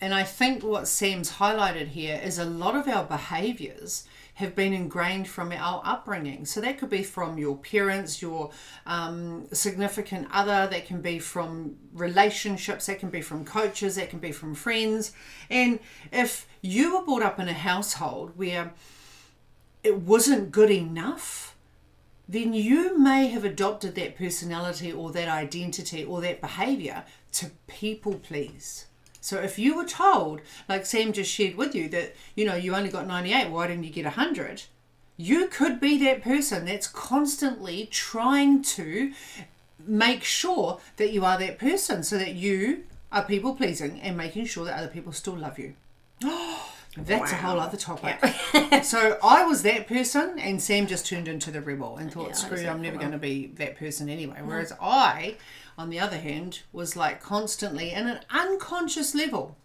and 0.00 0.12
I 0.12 0.24
think 0.24 0.64
what 0.64 0.88
Sam's 0.88 1.30
highlighted 1.30 1.88
here 1.88 2.20
is 2.22 2.40
a 2.40 2.44
lot 2.44 2.74
of 2.74 2.88
our 2.88 3.04
behaviours 3.04 4.04
have 4.36 4.54
been 4.54 4.74
ingrained 4.74 5.26
from 5.26 5.50
our 5.50 5.80
upbringing. 5.82 6.44
So 6.44 6.60
that 6.60 6.76
could 6.78 6.90
be 6.90 7.02
from 7.02 7.38
your 7.38 7.56
parents, 7.56 8.20
your 8.20 8.50
um, 8.84 9.46
significant 9.50 10.28
other, 10.30 10.66
that 10.70 10.86
can 10.86 11.00
be 11.00 11.18
from 11.18 11.76
relationships, 11.94 12.84
that 12.86 12.98
can 12.98 13.08
be 13.08 13.22
from 13.22 13.46
coaches, 13.46 13.96
that 13.96 14.10
can 14.10 14.18
be 14.18 14.32
from 14.32 14.54
friends. 14.54 15.12
And 15.48 15.80
if 16.12 16.46
you 16.60 16.94
were 16.94 17.04
brought 17.04 17.22
up 17.22 17.40
in 17.40 17.48
a 17.48 17.54
household 17.54 18.32
where 18.36 18.74
it 19.82 19.96
wasn't 20.02 20.52
good 20.52 20.70
enough, 20.70 21.56
then 22.28 22.52
you 22.52 22.98
may 22.98 23.28
have 23.28 23.44
adopted 23.44 23.94
that 23.94 24.18
personality 24.18 24.92
or 24.92 25.12
that 25.12 25.28
identity 25.28 26.04
or 26.04 26.20
that 26.20 26.42
behavior 26.42 27.04
to 27.32 27.52
people 27.68 28.16
please. 28.18 28.84
So 29.26 29.40
if 29.40 29.58
you 29.58 29.74
were 29.74 29.84
told, 29.84 30.40
like 30.68 30.86
Sam 30.86 31.12
just 31.12 31.32
shared 31.32 31.56
with 31.56 31.74
you, 31.74 31.88
that 31.88 32.14
you 32.36 32.44
know 32.44 32.54
you 32.54 32.76
only 32.76 32.90
got 32.90 33.08
98, 33.08 33.50
why 33.50 33.66
didn't 33.66 33.82
you 33.82 33.90
get 33.90 34.04
100? 34.04 34.62
You 35.16 35.48
could 35.48 35.80
be 35.80 35.98
that 36.04 36.22
person 36.22 36.64
that's 36.64 36.86
constantly 36.86 37.88
trying 37.90 38.62
to 38.62 39.12
make 39.84 40.22
sure 40.22 40.78
that 40.98 41.12
you 41.12 41.24
are 41.24 41.36
that 41.38 41.58
person 41.58 42.04
so 42.04 42.16
that 42.18 42.34
you 42.36 42.84
are 43.10 43.24
people 43.24 43.56
pleasing 43.56 44.00
and 44.00 44.16
making 44.16 44.46
sure 44.46 44.64
that 44.64 44.78
other 44.78 44.86
people 44.86 45.10
still 45.10 45.36
love 45.36 45.58
you. 45.58 45.74
Oh, 46.22 46.72
That's 46.96 47.32
a 47.32 47.36
whole 47.36 47.58
other 47.58 47.76
topic. 47.76 48.18
so 48.84 49.18
I 49.24 49.44
was 49.44 49.62
that 49.64 49.88
person, 49.88 50.38
and 50.38 50.62
Sam 50.62 50.86
just 50.86 51.04
turned 51.04 51.26
into 51.28 51.50
the 51.50 51.60
rebel 51.60 51.96
and 51.96 52.12
thought, 52.12 52.28
Yeah, 52.28 52.34
"Screw, 52.34 52.52
exactly. 52.52 52.68
I'm 52.68 52.80
never 52.80 52.96
going 52.96 53.10
to 53.10 53.18
be 53.18 53.48
that 53.56 53.76
person 53.76 54.08
anyway." 54.08 54.40
Whereas 54.42 54.72
I, 54.80 55.36
on 55.78 55.90
the 55.90 56.00
other 56.00 56.18
hand, 56.18 56.60
was 56.72 56.96
like 56.96 57.22
constantly 57.22 57.92
in 57.92 58.06
an 58.06 58.20
unconscious 58.30 59.14
level, 59.14 59.56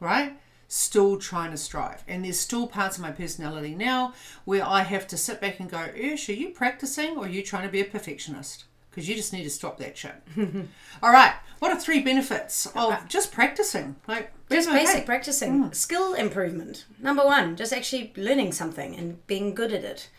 right? 0.00 0.38
Still 0.68 1.18
trying 1.18 1.50
to 1.50 1.56
strive, 1.56 2.02
and 2.08 2.24
there's 2.24 2.40
still 2.40 2.66
parts 2.66 2.96
of 2.96 3.02
my 3.02 3.12
personality 3.12 3.74
now 3.74 4.14
where 4.44 4.66
I 4.66 4.82
have 4.82 5.06
to 5.08 5.16
sit 5.16 5.40
back 5.40 5.60
and 5.60 5.70
go, 5.70 5.88
"Ursh, 5.96 6.28
are 6.28 6.32
you 6.32 6.48
practicing 6.50 7.16
or 7.16 7.26
are 7.26 7.28
you 7.28 7.42
trying 7.42 7.64
to 7.64 7.72
be 7.72 7.80
a 7.80 7.84
perfectionist?" 7.84 8.64
Because 8.90 9.08
you 9.08 9.14
just 9.14 9.32
need 9.32 9.44
to 9.44 9.50
stop 9.50 9.78
that 9.78 9.96
shit. 9.96 10.14
All 11.02 11.12
right, 11.12 11.34
what 11.60 11.70
are 11.70 11.78
three 11.78 12.00
benefits 12.00 12.66
uh, 12.66 12.70
of 12.74 12.92
uh, 12.92 13.00
just 13.06 13.32
practicing? 13.32 13.96
Like 14.08 14.32
Just 14.50 14.68
okay. 14.68 14.78
basic 14.78 15.06
practicing. 15.06 15.64
Mm. 15.64 15.74
Skill 15.74 16.14
improvement. 16.14 16.86
Number 16.98 17.24
one, 17.24 17.54
just 17.56 17.72
actually 17.72 18.12
learning 18.16 18.52
something 18.52 18.96
and 18.96 19.24
being 19.26 19.54
good 19.54 19.72
at 19.72 19.84
it. 19.84 20.10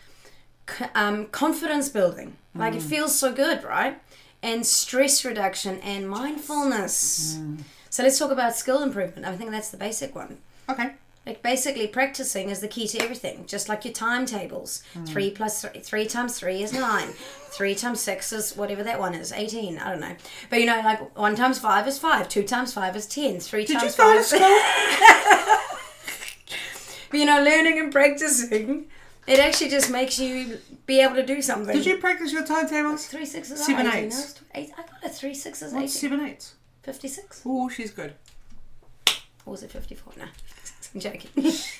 C- 0.69 0.85
um, 0.95 1.27
confidence 1.27 1.89
building. 1.89 2.37
Like 2.55 2.73
it 2.75 2.81
mm. 2.81 2.89
feels 2.89 3.13
so 3.13 3.33
good, 3.33 3.63
right? 3.63 3.99
And 4.43 4.65
stress 4.65 5.25
reduction 5.25 5.79
and 5.79 6.07
mindfulness. 6.07 7.37
Mm. 7.39 7.63
So 7.89 8.03
let's 8.03 8.19
talk 8.19 8.29
about 8.29 8.55
skill 8.55 8.83
improvement. 8.83 9.25
I 9.25 9.35
think 9.35 9.49
that's 9.51 9.71
the 9.71 9.77
basic 9.77 10.13
one. 10.13 10.37
Okay. 10.69 10.91
Like 11.25 11.41
basically, 11.41 11.87
practicing 11.87 12.49
is 12.49 12.59
the 12.59 12.67
key 12.67 12.85
to 12.89 13.01
everything. 13.01 13.45
Just 13.47 13.69
like 13.69 13.85
your 13.85 13.93
timetables, 13.93 14.83
mm. 14.93 15.07
three 15.07 15.31
plus 15.31 15.61
three, 15.61 15.79
three 15.79 16.05
times 16.05 16.37
three 16.37 16.61
is 16.61 16.73
nine. 16.73 17.07
Three 17.51 17.73
times 17.73 18.01
six 18.01 18.33
is 18.33 18.57
whatever 18.57 18.83
that 18.83 18.99
one 18.99 19.15
is, 19.15 19.31
eighteen. 19.31 19.79
I 19.79 19.91
don't 19.91 20.01
know, 20.01 20.15
but 20.49 20.59
you 20.59 20.65
know, 20.65 20.81
like 20.83 21.17
one 21.17 21.35
times 21.35 21.59
five 21.59 21.87
is 21.87 21.97
five. 21.97 22.27
Two 22.27 22.43
times 22.43 22.73
five 22.73 22.95
is 22.97 23.05
ten. 23.05 23.39
Three 23.39 23.63
Did 23.63 23.75
you 23.75 23.79
times 23.79 23.95
go 23.95 24.03
five. 24.03 24.15
to 24.15 24.19
is- 24.19 24.27
school? 24.27 25.57
But 27.13 27.19
you 27.19 27.27
know, 27.27 27.43
learning 27.43 27.77
and 27.77 27.91
practicing, 27.91 28.87
it 29.27 29.39
actually 29.39 29.69
just 29.69 29.89
makes 29.91 30.19
you 30.19 30.59
be 30.85 30.99
able 31.01 31.15
to 31.15 31.25
do 31.25 31.41
something. 31.41 31.75
Did 31.75 31.85
you 31.85 31.97
practice 31.97 32.31
your 32.33 32.45
timetables? 32.45 33.07
Three 33.07 33.25
sixes 33.25 33.65
Seven 33.65 33.87
18. 33.87 34.03
eights. 34.05 34.41
I 34.53 34.59
Eight, 34.59 34.71
I 34.77 34.81
got 34.81 35.03
a 35.03 35.09
three 35.09 35.33
sixes, 35.33 35.73
What's 35.73 35.95
18. 35.95 36.09
seven 36.11 36.25
eights? 36.27 36.55
56. 36.83 37.41
Oh, 37.45 37.69
she's 37.69 37.91
good. 37.91 38.13
Or 39.45 39.51
was 39.51 39.63
it 39.63 39.71
54? 39.71 40.13
No, 40.17 40.25
I'm 40.93 40.99
joking. 40.99 41.29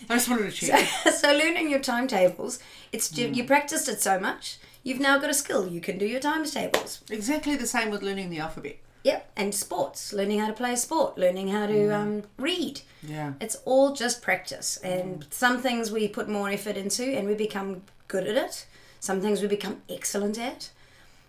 I 0.10 0.16
just 0.16 0.30
wanted 0.30 0.52
to 0.52 0.66
check. 0.68 0.88
so 1.14 1.32
learning 1.34 1.70
your 1.70 1.80
timetables, 1.80 2.60
it's 2.92 3.10
Hmm. 3.16 3.34
you 3.34 3.44
practiced 3.44 3.88
it 3.90 4.02
so 4.02 4.20
much, 4.20 4.58
you've 4.84 5.00
now 5.00 5.18
got 5.18 5.30
a 5.30 5.34
skill. 5.34 5.68
You 5.68 5.82
can 5.82 5.98
do 5.98 6.06
your 6.06 6.20
times 6.20 6.52
tables. 6.54 7.02
exactly 7.10 7.56
the 7.56 7.68
same 7.68 7.90
with 7.90 8.02
learning 8.02 8.30
the 8.30 8.40
alphabet. 8.40 8.78
Yep, 9.04 9.32
and 9.36 9.54
sports, 9.54 10.14
learning 10.14 10.40
how 10.40 10.48
to 10.48 10.54
play 10.54 10.74
a 10.74 10.78
sport, 10.78 11.18
learning 11.18 11.50
how 11.50 11.68
to 11.68 11.88
Hmm. 11.88 11.94
um, 11.94 12.24
read. 12.38 12.82
Yeah. 13.02 13.34
It's 13.42 13.58
all 13.66 13.94
just 13.94 14.22
practice, 14.22 14.78
and 14.78 15.26
some 15.30 15.62
things 15.62 15.92
we 15.92 16.08
put 16.08 16.30
more 16.30 16.50
effort 16.50 16.78
into, 16.78 17.04
and 17.04 17.28
we 17.28 17.34
become 17.36 17.84
good 18.08 18.28
at 18.28 18.38
it. 18.38 18.66
Some 19.02 19.20
things 19.20 19.42
we 19.42 19.48
become 19.50 19.82
excellent 19.90 20.38
at. 20.40 20.70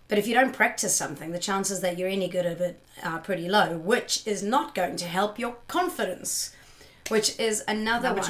But 0.07 0.17
if 0.19 0.27
you 0.27 0.33
don't 0.35 0.53
practice 0.53 0.95
something, 0.95 1.31
the 1.31 1.39
chances 1.39 1.81
that 1.81 1.97
you're 1.97 2.07
any 2.07 2.29
good 2.29 2.45
at 2.45 2.61
it 2.61 2.79
are 3.03 3.19
pretty 3.19 3.49
low, 3.49 3.77
which 3.77 4.25
is 4.25 4.41
not 4.43 4.73
going 4.75 4.95
to 4.97 5.05
help 5.05 5.37
your 5.37 5.57
confidence, 5.67 6.51
which 7.09 7.37
is 7.39 7.63
another 7.67 8.09
Number 8.09 8.21
one. 8.21 8.29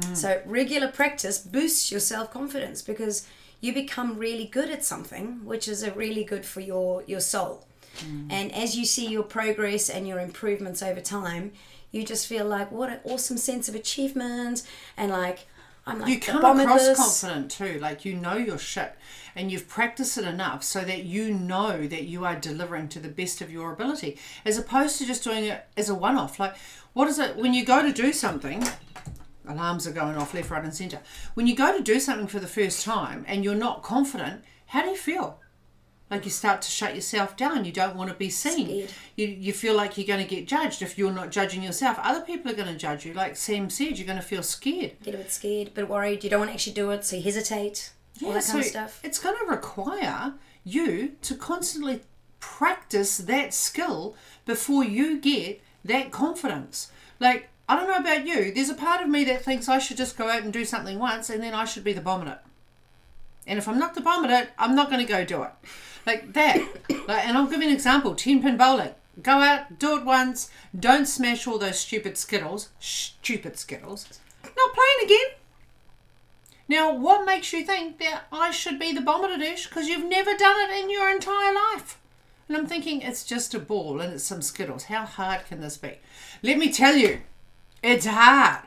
two. 0.00 0.14
So 0.14 0.40
regular 0.46 0.88
practice 0.88 1.38
boosts 1.38 1.90
your 1.90 2.00
self 2.00 2.30
confidence 2.32 2.80
because 2.80 3.26
you 3.60 3.72
become 3.74 4.16
really 4.18 4.46
good 4.46 4.70
at 4.70 4.84
something, 4.84 5.44
which 5.44 5.68
is 5.68 5.82
a 5.82 5.92
really 5.92 6.24
good 6.24 6.46
for 6.46 6.60
your 6.60 7.02
your 7.06 7.20
soul. 7.20 7.66
Mm. 7.98 8.26
And 8.30 8.54
as 8.54 8.76
you 8.76 8.84
see 8.84 9.08
your 9.08 9.22
progress 9.22 9.88
and 9.88 10.06
your 10.06 10.18
improvements 10.18 10.82
over 10.82 11.00
time, 11.00 11.52
you 11.90 12.04
just 12.04 12.26
feel 12.26 12.44
like 12.44 12.72
what 12.72 12.90
an 12.90 13.00
awesome 13.04 13.36
sense 13.36 13.68
of 13.68 13.74
achievement 13.74 14.62
and 14.96 15.10
like 15.12 15.46
I'm 15.86 16.00
like 16.00 16.08
You 16.08 16.18
come 16.18 16.60
across 16.60 16.96
confident 16.96 17.50
too, 17.50 17.78
like 17.78 18.04
you 18.04 18.14
know 18.14 18.36
your 18.36 18.58
shit 18.58 18.96
and 19.36 19.50
you've 19.50 19.68
practiced 19.68 20.16
it 20.16 20.24
enough 20.24 20.62
so 20.64 20.80
that 20.80 21.04
you 21.04 21.32
know 21.34 21.86
that 21.86 22.04
you 22.04 22.24
are 22.24 22.36
delivering 22.36 22.88
to 22.88 23.00
the 23.00 23.08
best 23.08 23.40
of 23.40 23.50
your 23.50 23.72
ability 23.72 24.18
as 24.44 24.58
opposed 24.58 24.98
to 24.98 25.06
just 25.06 25.24
doing 25.24 25.44
it 25.44 25.66
as 25.76 25.88
a 25.88 25.94
one 25.94 26.16
off. 26.16 26.38
Like, 26.38 26.56
what 26.92 27.08
is 27.08 27.18
it 27.18 27.36
when 27.36 27.54
you 27.54 27.64
go 27.64 27.82
to 27.82 27.92
do 27.92 28.12
something? 28.12 28.64
Alarms 29.46 29.86
are 29.86 29.92
going 29.92 30.16
off 30.16 30.32
left, 30.32 30.50
right, 30.50 30.64
and 30.64 30.74
centre. 30.74 31.00
When 31.34 31.46
you 31.46 31.54
go 31.54 31.76
to 31.76 31.82
do 31.82 32.00
something 32.00 32.28
for 32.28 32.40
the 32.40 32.46
first 32.46 32.82
time 32.84 33.24
and 33.28 33.44
you're 33.44 33.54
not 33.54 33.82
confident, 33.82 34.42
how 34.66 34.82
do 34.82 34.88
you 34.88 34.96
feel? 34.96 35.38
Like 36.14 36.24
you 36.24 36.30
start 36.30 36.62
to 36.62 36.70
shut 36.70 36.94
yourself 36.94 37.36
down. 37.36 37.64
You 37.64 37.72
don't 37.72 37.96
want 37.96 38.08
to 38.08 38.14
be 38.14 38.30
seen. 38.30 38.66
Scared. 38.66 38.92
You, 39.16 39.26
you 39.26 39.52
feel 39.52 39.74
like 39.74 39.98
you're 39.98 40.06
going 40.06 40.24
to 40.24 40.28
get 40.32 40.46
judged. 40.46 40.80
If 40.80 40.96
you're 40.96 41.12
not 41.12 41.32
judging 41.32 41.60
yourself, 41.60 41.98
other 42.00 42.20
people 42.20 42.52
are 42.52 42.54
going 42.54 42.68
to 42.68 42.78
judge 42.78 43.04
you. 43.04 43.12
Like 43.12 43.36
Sam 43.36 43.68
said, 43.68 43.98
you're 43.98 44.06
going 44.06 44.20
to 44.20 44.24
feel 44.24 44.44
scared. 44.44 44.92
Get 45.02 45.16
a 45.16 45.18
bit 45.18 45.32
scared, 45.32 45.68
a 45.68 45.70
bit 45.72 45.88
worried. 45.88 46.22
You 46.22 46.30
don't 46.30 46.38
want 46.38 46.50
to 46.50 46.54
actually 46.54 46.74
do 46.74 46.92
it, 46.92 47.04
so 47.04 47.16
you 47.16 47.22
hesitate. 47.22 47.92
all 48.24 48.32
that 48.32 48.44
kind 48.44 48.60
of 48.60 48.64
stuff. 48.66 49.00
It's 49.02 49.18
going 49.18 49.36
to 49.36 49.50
require 49.50 50.34
you 50.62 51.16
to 51.22 51.34
constantly 51.34 52.02
practice 52.38 53.18
that 53.18 53.52
skill 53.52 54.14
before 54.46 54.84
you 54.84 55.18
get 55.18 55.60
that 55.84 56.12
confidence. 56.12 56.92
Like, 57.18 57.48
I 57.68 57.74
don't 57.74 57.88
know 57.88 57.96
about 57.96 58.24
you, 58.24 58.54
there's 58.54 58.70
a 58.70 58.74
part 58.74 59.02
of 59.02 59.08
me 59.08 59.24
that 59.24 59.44
thinks 59.44 59.68
I 59.68 59.78
should 59.80 59.96
just 59.96 60.16
go 60.16 60.28
out 60.28 60.42
and 60.42 60.52
do 60.52 60.64
something 60.64 60.98
once 60.98 61.28
and 61.28 61.42
then 61.42 61.54
I 61.54 61.64
should 61.64 61.82
be 61.82 61.92
the 61.92 62.00
bomb 62.00 62.22
at 62.22 62.28
it. 62.28 62.38
And 63.46 63.58
if 63.58 63.66
I'm 63.66 63.78
not 63.78 63.94
the 63.94 64.00
bomb 64.00 64.24
at 64.24 64.44
it, 64.44 64.50
I'm 64.58 64.74
not 64.74 64.90
going 64.90 65.04
to 65.04 65.10
go 65.10 65.24
do 65.24 65.42
it. 65.42 65.50
Like 66.06 66.32
that. 66.34 66.58
like, 67.08 67.26
and 67.26 67.36
I'll 67.36 67.46
give 67.46 67.62
you 67.62 67.68
an 67.68 67.74
example 67.74 68.14
10 68.14 68.42
pin 68.42 68.56
bowling. 68.56 68.90
Go 69.22 69.32
out, 69.32 69.78
do 69.78 69.96
it 69.96 70.04
once, 70.04 70.50
don't 70.78 71.06
smash 71.06 71.46
all 71.46 71.58
those 71.58 71.78
stupid 71.78 72.18
skittles. 72.18 72.70
Stupid 72.80 73.56
skittles. 73.56 74.08
Not 74.42 74.74
playing 74.74 75.04
again. 75.04 75.38
Now, 76.68 76.94
what 76.94 77.26
makes 77.26 77.52
you 77.52 77.64
think 77.64 77.98
that 77.98 78.24
I 78.32 78.50
should 78.50 78.78
be 78.78 78.92
the 78.92 79.02
bomb 79.02 79.38
dish? 79.38 79.68
Because 79.68 79.86
you've 79.86 80.08
never 80.08 80.34
done 80.36 80.70
it 80.70 80.82
in 80.82 80.90
your 80.90 81.10
entire 81.10 81.54
life. 81.54 82.00
And 82.48 82.56
I'm 82.56 82.66
thinking, 82.66 83.02
it's 83.02 83.24
just 83.24 83.54
a 83.54 83.58
ball 83.58 84.00
and 84.00 84.12
it's 84.12 84.24
some 84.24 84.42
Skittles. 84.42 84.84
How 84.84 85.04
hard 85.04 85.46
can 85.46 85.60
this 85.60 85.76
be? 85.76 85.98
Let 86.42 86.58
me 86.58 86.72
tell 86.72 86.96
you, 86.96 87.20
it's 87.82 88.06
hard. 88.06 88.64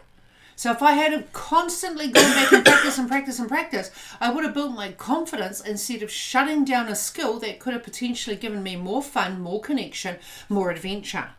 So 0.58 0.72
if 0.72 0.82
I 0.82 0.94
had 0.94 1.32
constantly 1.34 2.08
gone 2.08 2.34
back 2.34 2.52
and 2.52 2.66
practice 2.66 2.98
and 2.98 3.08
practice 3.08 3.38
and 3.38 3.48
practice, 3.48 3.92
I 4.20 4.34
would 4.34 4.44
have 4.44 4.56
built 4.56 4.74
my 4.74 4.92
confidence 4.92 5.62
instead 5.62 6.02
of 6.02 6.10
shutting 6.10 6.66
down 6.66 6.88
a 6.88 6.96
skill 6.96 7.40
that 7.42 7.60
could 7.60 7.74
have 7.74 7.84
potentially 7.84 8.36
given 8.36 8.64
me 8.64 8.76
more 8.76 9.04
fun, 9.04 9.40
more 9.40 9.62
connection, 9.62 10.18
more 10.50 10.72
adventure. 10.72 11.30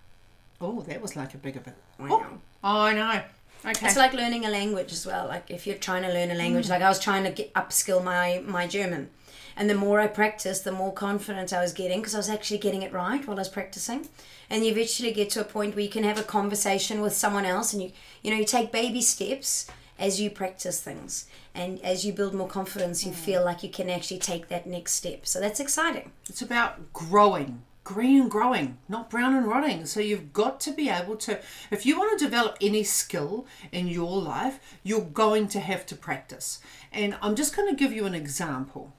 Oh, 0.60 0.82
that 0.82 1.02
was 1.02 1.16
like 1.16 1.34
a 1.34 1.36
bigger 1.36 1.58
bit. 1.58 1.74
Oh, 2.00 2.38
I 2.62 2.94
know. 2.94 3.22
Okay. 3.68 3.88
It's 3.88 3.96
like 3.96 4.12
learning 4.12 4.46
a 4.46 4.50
language 4.50 4.92
as 4.92 5.04
well. 5.04 5.26
Like 5.26 5.50
if 5.50 5.66
you're 5.66 5.76
trying 5.76 6.04
to 6.04 6.12
learn 6.12 6.30
a 6.30 6.36
language, 6.36 6.66
mm. 6.66 6.70
like 6.70 6.82
I 6.82 6.88
was 6.88 7.00
trying 7.00 7.24
to 7.24 7.30
get 7.32 7.52
upskill 7.54 8.04
my 8.04 8.40
my 8.46 8.68
German, 8.68 9.10
and 9.58 9.68
the 9.68 9.74
more 9.74 10.00
I 10.00 10.06
practiced, 10.06 10.62
the 10.62 10.72
more 10.72 10.92
confident 10.92 11.52
I 11.52 11.60
was 11.60 11.72
getting 11.72 11.98
because 12.00 12.14
I 12.14 12.18
was 12.18 12.30
actually 12.30 12.58
getting 12.58 12.82
it 12.82 12.92
right 12.92 13.26
while 13.26 13.36
I 13.36 13.40
was 13.40 13.48
practicing. 13.48 14.08
And 14.48 14.64
you 14.64 14.70
eventually 14.70 15.12
get 15.12 15.28
to 15.30 15.40
a 15.40 15.44
point 15.44 15.74
where 15.74 15.84
you 15.84 15.90
can 15.90 16.04
have 16.04 16.18
a 16.18 16.22
conversation 16.22 17.02
with 17.02 17.12
someone 17.12 17.44
else, 17.44 17.74
and 17.74 17.82
you 17.82 17.92
you 18.22 18.30
know 18.30 18.38
you 18.38 18.46
take 18.46 18.72
baby 18.72 19.02
steps 19.02 19.66
as 19.98 20.20
you 20.20 20.30
practice 20.30 20.80
things, 20.80 21.26
and 21.54 21.84
as 21.84 22.06
you 22.06 22.12
build 22.12 22.32
more 22.32 22.48
confidence, 22.48 23.04
you 23.04 23.12
feel 23.12 23.44
like 23.44 23.64
you 23.64 23.68
can 23.68 23.90
actually 23.90 24.20
take 24.20 24.48
that 24.48 24.66
next 24.66 24.92
step. 24.92 25.26
So 25.26 25.40
that's 25.40 25.60
exciting. 25.60 26.12
It's 26.28 26.40
about 26.40 26.92
growing, 26.92 27.62
green 27.82 28.20
and 28.20 28.30
growing, 28.30 28.78
not 28.88 29.10
brown 29.10 29.34
and 29.34 29.46
rotting. 29.46 29.86
So 29.86 29.98
you've 29.98 30.32
got 30.32 30.60
to 30.60 30.72
be 30.72 30.88
able 30.88 31.16
to, 31.16 31.40
if 31.70 31.84
you 31.84 31.98
want 31.98 32.18
to 32.18 32.24
develop 32.24 32.56
any 32.60 32.84
skill 32.84 33.46
in 33.72 33.88
your 33.88 34.20
life, 34.20 34.60
you're 34.82 35.00
going 35.00 35.48
to 35.48 35.60
have 35.60 35.84
to 35.86 35.96
practice. 35.96 36.60
And 36.92 37.16
I'm 37.20 37.34
just 37.34 37.56
going 37.56 37.68
to 37.68 37.74
give 37.74 37.92
you 37.92 38.04
an 38.04 38.14
example. 38.14 38.92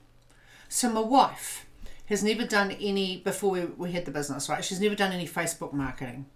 So 0.69 0.89
my 0.89 1.01
wife 1.01 1.65
has 2.05 2.23
never 2.23 2.45
done 2.45 2.71
any, 2.71 3.17
before 3.17 3.51
we, 3.51 3.65
we 3.65 3.91
had 3.91 4.05
the 4.05 4.11
business, 4.11 4.47
right? 4.47 4.63
She's 4.63 4.79
never 4.79 4.95
done 4.95 5.11
any 5.11 5.27
Facebook 5.27 5.73
marketing. 5.73 6.27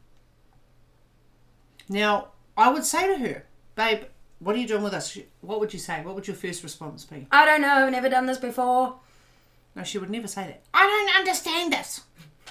Now, 1.88 2.30
I 2.58 2.72
would 2.72 2.84
say 2.84 3.08
to 3.08 3.18
her, 3.25 3.46
babe, 3.75 4.04
what 4.40 4.56
are 4.56 4.60
you 4.60 4.68
doing 4.68 4.84
with 4.84 4.94
us? 4.94 5.18
What 5.42 5.60
would 5.60 5.72
you 5.74 5.80
say? 5.80 6.04
What 6.04 6.16
would 6.16 6.28
your 6.28 6.36
first 6.36 6.63
response 6.63 7.06
be? 7.06 7.28
I 7.32 7.46
don't 7.46 7.62
know. 7.62 7.86
I've 7.86 7.92
never 7.92 8.10
done 8.10 8.25
this 8.25 8.38
before. 8.38 8.96
No, 9.75 9.84
she 9.84 9.98
would 9.98 10.10
never 10.10 10.28
say 10.28 10.44
that. 10.44 10.63
I 10.74 10.86
don't 10.86 11.18
understand 11.18 11.72
this. 11.72 12.02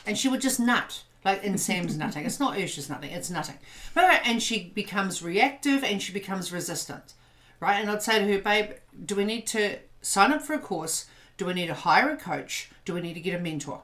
And 0.07 0.17
she 0.17 0.29
would 0.29 0.41
just 0.41 0.59
nut. 0.59 1.03
Like 1.25 1.45
in 1.45 1.57
Sam's 1.57 1.97
nutting. 1.97 2.27
It's 2.27 2.41
not 2.41 2.57
Ursha's 2.57 2.91
nutting, 2.91 3.13
it's 3.13 3.31
nutting. 3.31 3.59
And 3.95 4.43
she 4.43 4.71
becomes 4.75 5.23
reactive 5.23 5.85
and 5.85 6.03
she 6.03 6.13
becomes 6.13 6.53
resistant. 6.53 7.15
Right? 7.61 7.81
And 7.81 7.89
I'd 7.89 8.03
say 8.03 8.19
to 8.19 8.33
her, 8.33 8.41
babe, 8.41 8.73
do 9.05 9.15
we 9.15 9.25
need 9.25 9.47
to 9.49 9.79
sign 10.01 10.33
up 10.33 10.43
for 10.43 10.55
a 10.55 10.59
course? 10.59 11.07
Do 11.37 11.47
we 11.47 11.55
need 11.55 11.67
to 11.67 11.75
hire 11.75 12.11
a 12.11 12.17
coach? 12.17 12.71
Do 12.85 12.95
we 12.95 13.01
need 13.01 13.15
to 13.15 13.21
get 13.21 13.39
a 13.39 13.43
mentor? 13.43 13.83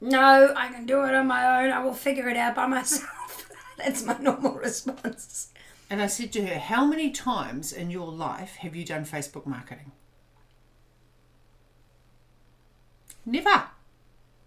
No, 0.00 0.52
I 0.56 0.68
can 0.68 0.86
do 0.86 1.04
it 1.04 1.14
on 1.14 1.26
my 1.26 1.62
own. 1.62 1.70
I 1.70 1.82
will 1.82 1.94
figure 1.94 2.28
it 2.28 2.36
out 2.36 2.54
by 2.56 2.66
myself. 2.66 3.50
That's 3.78 4.04
my 4.04 4.16
normal 4.18 4.54
response. 4.54 5.52
And 5.88 6.02
I 6.02 6.06
said 6.06 6.32
to 6.32 6.46
her, 6.46 6.58
How 6.58 6.84
many 6.84 7.10
times 7.10 7.72
in 7.72 7.90
your 7.90 8.10
life 8.10 8.56
have 8.56 8.74
you 8.74 8.84
done 8.84 9.04
Facebook 9.04 9.46
marketing? 9.46 9.92
Never. 13.24 13.64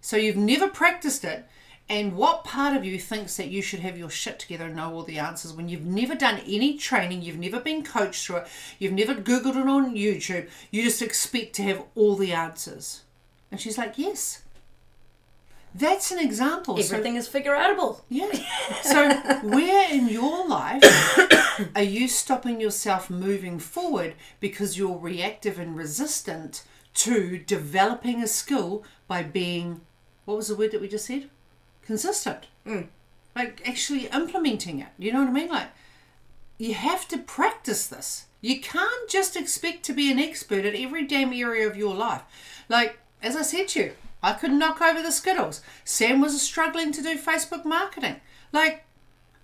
So 0.01 0.17
you've 0.17 0.35
never 0.35 0.67
practiced 0.67 1.23
it. 1.23 1.47
And 1.87 2.15
what 2.15 2.43
part 2.43 2.75
of 2.75 2.83
you 2.83 2.99
thinks 2.99 3.37
that 3.37 3.49
you 3.49 3.61
should 3.61 3.81
have 3.81 3.97
your 3.97 4.09
shit 4.09 4.39
together 4.39 4.65
and 4.65 4.75
know 4.75 4.91
all 4.91 5.03
the 5.03 5.19
answers 5.19 5.53
when 5.53 5.69
you've 5.69 5.85
never 5.85 6.15
done 6.15 6.41
any 6.47 6.77
training, 6.77 7.21
you've 7.21 7.37
never 7.37 7.59
been 7.59 7.83
coached 7.83 8.25
through 8.25 8.37
it, 8.37 8.47
you've 8.79 8.93
never 8.93 9.13
Googled 9.13 9.55
it 9.55 9.67
on 9.67 9.95
YouTube, 9.95 10.49
you 10.71 10.81
just 10.81 11.03
expect 11.03 11.53
to 11.55 11.63
have 11.63 11.83
all 11.93 12.15
the 12.15 12.33
answers? 12.33 13.03
And 13.51 13.61
she's 13.61 13.77
like, 13.77 13.97
Yes. 13.97 14.41
That's 15.77 16.09
an 16.09 16.19
example. 16.19 16.79
Everything 16.79 17.15
so, 17.15 17.19
is 17.19 17.27
figure 17.27 17.51
outable. 17.51 17.99
Yeah. 18.07 18.31
So 18.81 19.09
where 19.43 19.93
in 19.93 20.07
your 20.07 20.47
life 20.47 20.81
are 21.75 21.83
you 21.83 22.07
stopping 22.07 22.61
yourself 22.61 23.09
moving 23.09 23.59
forward 23.59 24.13
because 24.39 24.77
you're 24.77 24.97
reactive 24.97 25.59
and 25.59 25.75
resistant 25.75 26.63
to 26.93 27.37
developing 27.39 28.23
a 28.23 28.27
skill 28.27 28.85
by 29.09 29.21
being 29.21 29.81
what 30.23 30.37
was 30.37 30.47
the 30.47 30.55
word 30.55 30.71
that 30.71 30.79
we 30.79 30.87
just 30.87 31.05
said? 31.05 31.29
Consistent. 31.85 32.47
Mm. 32.65 32.87
Like 33.35 33.61
actually 33.67 34.07
implementing 34.07 34.79
it. 34.79 34.89
You 34.97 35.13
know 35.13 35.19
what 35.19 35.29
I 35.29 35.33
mean? 35.33 35.49
Like 35.49 35.69
you 36.57 36.73
have 36.73 37.07
to 37.09 37.17
practice 37.17 37.87
this. 37.87 38.25
You 38.41 38.61
can't 38.61 39.09
just 39.09 39.35
expect 39.35 39.83
to 39.85 39.93
be 39.93 40.11
an 40.11 40.19
expert 40.19 40.65
at 40.65 40.75
every 40.75 41.05
damn 41.05 41.33
area 41.33 41.67
of 41.67 41.75
your 41.75 41.95
life. 41.95 42.21
Like, 42.69 42.99
as 43.21 43.35
I 43.35 43.41
said 43.41 43.67
to 43.69 43.79
you, 43.79 43.91
I 44.21 44.33
could 44.33 44.51
knock 44.51 44.81
over 44.81 45.01
the 45.01 45.11
Skittles. 45.11 45.61
Sam 45.83 46.21
was 46.21 46.39
struggling 46.41 46.91
to 46.93 47.01
do 47.01 47.17
Facebook 47.17 47.65
marketing. 47.65 48.21
Like, 48.51 48.84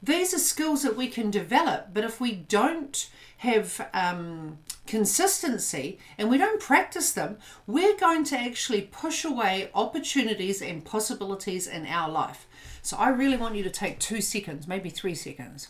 these 0.01 0.33
are 0.33 0.39
skills 0.39 0.83
that 0.83 0.97
we 0.97 1.07
can 1.07 1.31
develop, 1.31 1.89
but 1.93 2.03
if 2.03 2.19
we 2.19 2.33
don't 2.33 3.09
have 3.37 3.89
um, 3.93 4.59
consistency 4.87 5.99
and 6.17 6.29
we 6.29 6.37
don't 6.37 6.59
practice 6.59 7.11
them, 7.11 7.37
we're 7.67 7.97
going 7.97 8.23
to 8.25 8.37
actually 8.37 8.81
push 8.81 9.23
away 9.25 9.69
opportunities 9.73 10.61
and 10.61 10.85
possibilities 10.85 11.67
in 11.67 11.85
our 11.85 12.09
life. 12.09 12.47
So, 12.81 12.97
I 12.97 13.09
really 13.09 13.37
want 13.37 13.55
you 13.55 13.63
to 13.63 13.69
take 13.69 13.99
two 13.99 14.21
seconds, 14.21 14.67
maybe 14.67 14.89
three 14.89 15.15
seconds. 15.15 15.69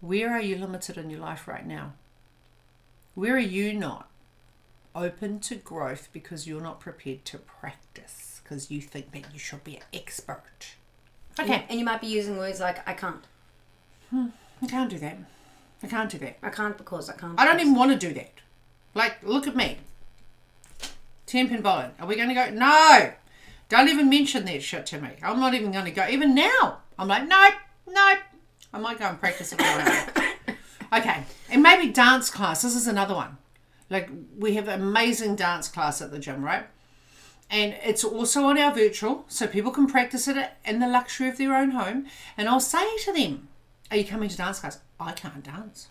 Where 0.00 0.30
are 0.30 0.42
you 0.42 0.56
limited 0.56 0.96
in 0.96 1.10
your 1.10 1.20
life 1.20 1.48
right 1.48 1.66
now? 1.66 1.94
Where 3.14 3.34
are 3.34 3.38
you 3.38 3.72
not 3.72 4.10
open 4.94 5.40
to 5.40 5.56
growth 5.56 6.08
because 6.12 6.46
you're 6.46 6.60
not 6.60 6.80
prepared 6.80 7.24
to 7.26 7.38
practice? 7.38 8.36
because 8.46 8.70
you 8.70 8.80
think 8.80 9.12
that 9.12 9.24
you 9.32 9.38
should 9.38 9.64
be 9.64 9.76
an 9.76 9.82
expert. 9.92 10.76
Okay. 11.38 11.52
And, 11.52 11.64
and 11.68 11.78
you 11.78 11.84
might 11.84 12.00
be 12.00 12.06
using 12.06 12.36
words 12.36 12.60
like, 12.60 12.86
I 12.88 12.92
can't. 12.92 13.24
Hmm, 14.10 14.26
I 14.62 14.66
can't 14.66 14.90
do 14.90 14.98
that. 14.98 15.18
I 15.82 15.86
can't 15.86 16.10
do 16.10 16.18
that. 16.18 16.38
I 16.42 16.50
can't 16.50 16.76
because 16.76 17.10
I 17.10 17.14
can't. 17.14 17.38
I 17.38 17.44
don't 17.44 17.60
even 17.60 17.74
want 17.74 17.92
to 17.92 18.06
do 18.06 18.14
that. 18.14 18.32
Like, 18.94 19.22
look 19.22 19.46
at 19.46 19.56
me. 19.56 19.78
10 21.26 21.50
and 21.52 21.62
bowling. 21.62 21.90
Are 22.00 22.06
we 22.06 22.16
going 22.16 22.28
to 22.28 22.34
go? 22.34 22.50
No! 22.50 23.12
Don't 23.68 23.88
even 23.88 24.08
mention 24.08 24.44
that 24.44 24.62
shit 24.62 24.86
to 24.86 25.00
me. 25.00 25.10
I'm 25.22 25.40
not 25.40 25.54
even 25.54 25.72
going 25.72 25.84
to 25.84 25.90
go. 25.90 26.06
Even 26.08 26.34
now, 26.34 26.78
I'm 26.98 27.08
like, 27.08 27.26
nope, 27.26 27.54
nope. 27.86 28.18
I 28.72 28.78
might 28.78 28.98
go 28.98 29.06
and 29.06 29.18
practice 29.18 29.52
it. 29.52 29.60
okay. 30.92 31.24
And 31.50 31.62
maybe 31.62 31.92
dance 31.92 32.30
class. 32.30 32.62
This 32.62 32.76
is 32.76 32.86
another 32.86 33.14
one. 33.14 33.38
Like, 33.90 34.08
we 34.38 34.54
have 34.54 34.68
amazing 34.68 35.36
dance 35.36 35.68
class 35.68 36.00
at 36.00 36.10
the 36.10 36.18
gym, 36.18 36.44
right? 36.44 36.66
and 37.50 37.76
it's 37.84 38.02
also 38.02 38.44
on 38.44 38.58
our 38.58 38.74
virtual 38.74 39.24
so 39.28 39.46
people 39.46 39.70
can 39.70 39.86
practice 39.86 40.26
it 40.26 40.50
in 40.64 40.80
the 40.80 40.88
luxury 40.88 41.28
of 41.28 41.38
their 41.38 41.54
own 41.54 41.70
home 41.70 42.06
and 42.36 42.48
i'll 42.48 42.60
say 42.60 42.96
to 42.98 43.12
them 43.12 43.48
are 43.90 43.96
you 43.96 44.04
coming 44.04 44.28
to 44.28 44.36
dance 44.36 44.60
class. 44.60 44.80
I 44.98 45.12
can't 45.12 45.42
dance. 45.42 45.88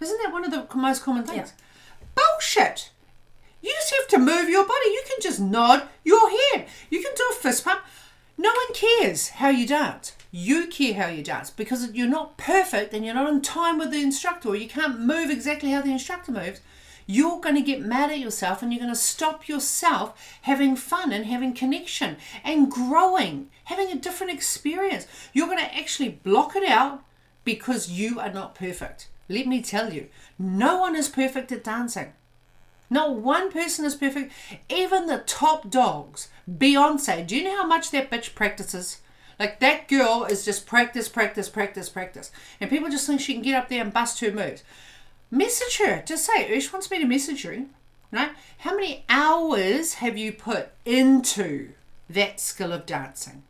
Isn't 0.00 0.18
that 0.22 0.32
one 0.32 0.44
of 0.44 0.50
the 0.50 0.66
most 0.76 1.02
common 1.02 1.24
things? 1.24 1.52
Yeah. 1.56 2.14
bullshit! 2.14 2.90
You 3.60 3.70
just 3.70 3.94
have 3.98 4.08
to 4.08 4.18
move 4.18 4.48
your 4.48 4.64
body. 4.64 4.86
You 4.86 5.02
can 5.06 5.18
just 5.20 5.40
nod 5.40 5.82
your 6.02 6.30
head. 6.30 6.66
You 6.88 7.02
can 7.02 7.12
do 7.14 7.28
a 7.30 7.34
fist 7.34 7.64
pump. 7.64 7.82
No 8.38 8.48
one 8.48 8.74
cares 8.74 9.28
how 9.28 9.50
you 9.50 9.66
dance. 9.66 10.16
You 10.30 10.68
care 10.68 10.94
how 10.94 11.08
you 11.08 11.22
dance 11.22 11.50
because 11.50 11.92
you're 11.92 12.08
not 12.08 12.38
perfect 12.38 12.94
and 12.94 13.04
you're 13.04 13.14
not 13.14 13.28
in 13.28 13.42
time 13.42 13.78
with 13.78 13.90
the 13.90 14.00
instructor 14.00 14.48
or 14.48 14.56
you 14.56 14.68
can't 14.68 15.00
move 15.00 15.28
exactly 15.28 15.70
how 15.70 15.82
the 15.82 15.90
instructor 15.90 16.32
moves 16.32 16.60
you're 17.10 17.40
going 17.40 17.56
to 17.56 17.60
get 17.60 17.80
mad 17.80 18.10
at 18.10 18.20
yourself 18.20 18.62
and 18.62 18.72
you're 18.72 18.80
going 18.80 18.92
to 18.92 18.98
stop 18.98 19.48
yourself 19.48 20.38
having 20.42 20.76
fun 20.76 21.12
and 21.12 21.26
having 21.26 21.52
connection 21.52 22.16
and 22.44 22.70
growing, 22.70 23.50
having 23.64 23.90
a 23.90 23.96
different 23.96 24.32
experience. 24.32 25.08
You're 25.32 25.48
going 25.48 25.58
to 25.58 25.76
actually 25.76 26.10
block 26.10 26.54
it 26.54 26.68
out 26.68 27.02
because 27.42 27.90
you 27.90 28.20
are 28.20 28.32
not 28.32 28.54
perfect. 28.54 29.08
Let 29.28 29.48
me 29.48 29.60
tell 29.60 29.92
you, 29.92 30.06
no 30.38 30.78
one 30.78 30.94
is 30.94 31.08
perfect 31.08 31.50
at 31.50 31.64
dancing. 31.64 32.12
Not 32.88 33.16
one 33.16 33.50
person 33.50 33.84
is 33.84 33.96
perfect. 33.96 34.32
Even 34.68 35.06
the 35.06 35.18
top 35.18 35.68
dogs, 35.68 36.28
Beyonce, 36.48 37.26
do 37.26 37.36
you 37.36 37.44
know 37.44 37.56
how 37.56 37.66
much 37.66 37.90
that 37.90 38.10
bitch 38.10 38.36
practices? 38.36 38.98
Like 39.38 39.58
that 39.60 39.88
girl 39.88 40.26
is 40.28 40.44
just 40.44 40.66
practice, 40.66 41.08
practice, 41.08 41.48
practice, 41.48 41.88
practice. 41.88 42.30
And 42.60 42.70
people 42.70 42.88
just 42.88 43.06
think 43.06 43.20
she 43.20 43.32
can 43.32 43.42
get 43.42 43.54
up 43.54 43.68
there 43.68 43.82
and 43.82 43.92
bust 43.92 44.20
her 44.20 44.30
moves. 44.30 44.62
Message 45.30 45.78
her. 45.78 46.02
Just 46.04 46.26
say, 46.26 46.56
Ush 46.56 46.72
wants 46.72 46.90
me 46.90 46.98
to 46.98 47.06
message 47.06 47.44
you. 47.44 47.68
Right? 48.12 48.32
How 48.58 48.74
many 48.74 49.04
hours 49.08 49.94
have 49.94 50.18
you 50.18 50.32
put 50.32 50.70
into 50.84 51.70
that 52.08 52.40
skill 52.40 52.72
of 52.72 52.86
dancing? 52.86 53.44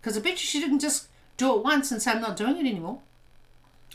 Because 0.00 0.16
I 0.16 0.20
bet 0.20 0.32
you 0.32 0.38
she 0.38 0.60
didn't 0.60 0.78
just 0.78 1.08
do 1.36 1.56
it 1.56 1.64
once 1.64 1.90
and 1.90 2.00
say, 2.00 2.12
I'm 2.12 2.20
not 2.20 2.36
doing 2.36 2.56
it 2.56 2.60
anymore. 2.60 3.00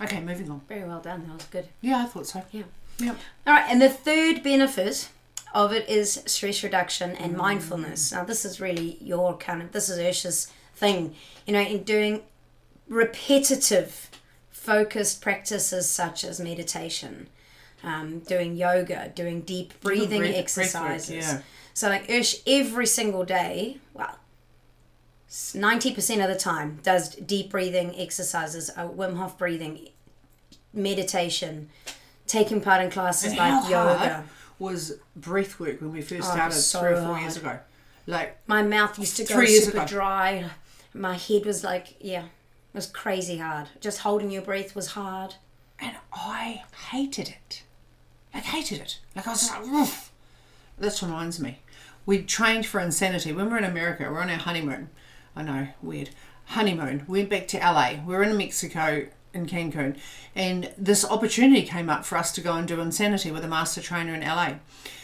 Okay, 0.01 0.19
moving 0.19 0.49
on. 0.51 0.61
Very 0.67 0.83
well 0.83 0.99
done. 0.99 1.25
That 1.27 1.35
was 1.35 1.45
good. 1.45 1.67
Yeah, 1.79 2.03
I 2.03 2.05
thought 2.05 2.27
so. 2.27 2.43
Yeah. 2.51 2.63
Yeah. 2.99 3.15
All 3.47 3.53
right. 3.53 3.65
And 3.69 3.81
the 3.81 3.89
third 3.89 4.43
benefit 4.43 5.09
of 5.53 5.71
it 5.71 5.87
is 5.89 6.21
stress 6.25 6.63
reduction 6.63 7.11
and 7.11 7.33
mm. 7.33 7.37
mindfulness. 7.37 8.11
Now, 8.11 8.23
this 8.23 8.45
is 8.45 8.59
really 8.59 8.97
your 9.01 9.37
kind 9.37 9.61
of, 9.61 9.71
this 9.71 9.89
is 9.89 9.97
Ursha's 9.97 10.51
thing, 10.75 11.15
you 11.45 11.53
know, 11.53 11.61
in 11.61 11.83
doing 11.83 12.23
repetitive 12.87 14.11
focused 14.62 15.21
practices 15.21 15.89
such 15.89 16.24
as 16.24 16.39
meditation, 16.39 17.28
um, 17.84 18.19
doing 18.19 18.56
yoga, 18.56 19.12
doing 19.15 19.41
deep 19.41 19.74
breathing 19.82 20.24
exercises. 20.24 21.10
yeah. 21.28 21.41
So, 21.74 21.89
like 21.89 22.10
Ish, 22.10 22.41
every 22.45 22.86
single 22.86 23.24
day, 23.24 23.78
well, 23.93 24.17
ninety 25.56 25.93
percent 25.93 26.21
of 26.21 26.28
the 26.30 26.36
time 26.36 26.80
does 26.84 27.15
deep 27.15 27.50
breathing 27.50 27.95
exercises, 28.00 28.69
uh, 28.78 28.88
Wim 28.88 29.15
Hof 29.17 29.38
breathing, 29.38 29.88
meditation, 30.74 31.69
taking 32.28 32.62
part 32.62 32.82
in 32.84 32.91
classes 32.91 33.30
And 33.32 33.38
like 33.38 33.69
yoga. 33.69 34.26
was 34.60 34.93
breath 35.15 35.60
work 35.60 35.82
when 35.82 35.91
we 35.91 36.02
first 36.02 36.30
Oh, 36.30 36.34
started 36.34 36.56
so 36.56 36.80
three 36.82 36.89
or 36.91 36.95
four 36.97 37.06
hard. 37.06 37.21
years 37.21 37.38
ago? 37.38 37.60
Like, 38.08 38.38
My 38.47 38.62
mouth 38.63 38.97
used 39.00 39.17
to 39.17 39.24
go 39.24 39.43
super 39.45 39.78
ago. 39.78 39.88
dry. 39.88 40.45
My 40.93 41.15
head 41.15 41.45
was 41.45 41.63
like, 41.63 41.95
yeah, 42.00 42.26
it 42.73 42.77
was 42.77 42.88
crazy 42.88 43.38
hard. 43.38 43.67
Just 43.79 43.99
holding 43.99 44.31
your 44.31 44.41
breath 44.41 44.75
was 44.75 44.88
hard. 44.88 45.36
and 45.79 45.95
I 46.13 46.63
hated 46.91 47.29
it. 47.29 47.63
I 48.34 48.39
hated 48.39 48.79
it. 48.79 48.99
Like, 49.15 49.27
I 49.27 49.31
was 49.31 49.41
just 49.41 49.51
like, 49.53 49.67
Oof. 49.67 50.12
This 50.77 51.03
reminds 51.03 51.39
me. 51.39 51.60
We 52.05 52.23
trained 52.23 52.65
for 52.65 52.79
Insanity. 52.79 53.31
When 53.34 53.45
we 53.45 53.51
were 53.51 53.57
in 53.57 53.63
America, 53.63 54.03
we 54.03 54.10
we're 54.10 54.21
on 54.21 54.29
our 54.29 54.38
honeymoon. 54.38 54.89
I 55.36 55.43
know, 55.43 55.67
weird. 55.81 56.10
Honeymoon. 56.45 57.05
We 57.07 57.19
went 57.19 57.29
back 57.29 57.47
to 57.49 57.57
LA. 57.60 57.95
We 58.05 58.15
were 58.15 58.23
in 58.23 58.36
Mexico, 58.38 59.07
in 59.34 59.45
Cancun. 59.45 59.97
And 60.36 60.71
this 60.77 61.05
opportunity 61.05 61.63
came 61.63 61.89
up 61.89 62.05
for 62.05 62.17
us 62.17 62.31
to 62.34 62.41
go 62.41 62.53
and 62.53 62.67
do 62.67 62.79
Insanity 62.81 63.31
with 63.31 63.43
a 63.45 63.47
master 63.47 63.81
trainer 63.81 64.13
in 64.13 64.21
LA. 64.21 64.55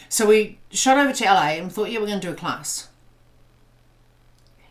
So 0.08 0.26
we 0.26 0.58
shot 0.70 0.96
over 0.98 1.12
to 1.12 1.24
LA 1.24 1.58
and 1.58 1.72
thought, 1.72 1.90
yeah, 1.90 2.00
we're 2.00 2.06
going 2.06 2.20
to 2.20 2.26
do 2.26 2.32
a 2.32 2.36
class. 2.36 2.87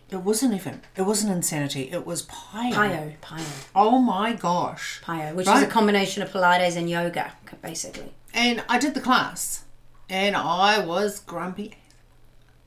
It 0.10 0.18
wasn't 0.18 0.54
even. 0.54 0.82
It 0.96 1.02
wasn't 1.02 1.34
Insanity. 1.34 1.90
It 1.92 2.06
was 2.06 2.24
PiYo. 2.24 2.72
PiYo, 2.74 3.18
PiYo, 3.22 3.68
Oh 3.76 4.00
my 4.00 4.34
gosh. 4.34 5.02
PiYo, 5.04 5.36
which 5.36 5.48
is 5.48 5.62
a 5.62 5.68
combination 5.68 6.24
of 6.24 6.32
Pilates 6.32 6.78
and 6.78 6.90
yoga, 6.90 7.34
basically. 7.62 8.14
And 8.34 8.64
I 8.70 8.78
did 8.78 8.94
the 8.94 9.02
class, 9.02 9.66
and 10.10 10.36
I 10.36 10.86
was 10.86 11.20
grumpy. 11.20 11.76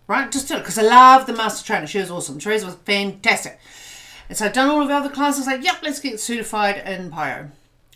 Right, 0.06 0.30
just 0.30 0.48
did 0.48 0.56
it 0.56 0.60
because 0.60 0.76
I 0.76 0.82
love 0.82 1.26
the 1.26 1.32
master 1.32 1.64
trainer. 1.64 1.86
She 1.86 1.98
was 1.98 2.10
awesome. 2.10 2.38
Teresa 2.38 2.66
was 2.66 2.74
fantastic. 2.74 3.58
And 4.28 4.36
so 4.36 4.46
I'd 4.46 4.52
done 4.52 4.68
all 4.68 4.82
of 4.82 4.88
the 4.88 4.94
other 4.94 5.08
classes. 5.08 5.46
Like, 5.46 5.64
yep, 5.64 5.78
let's 5.82 6.00
get 6.00 6.20
certified 6.20 6.82
in 6.86 7.10
PiYo. 7.10 7.50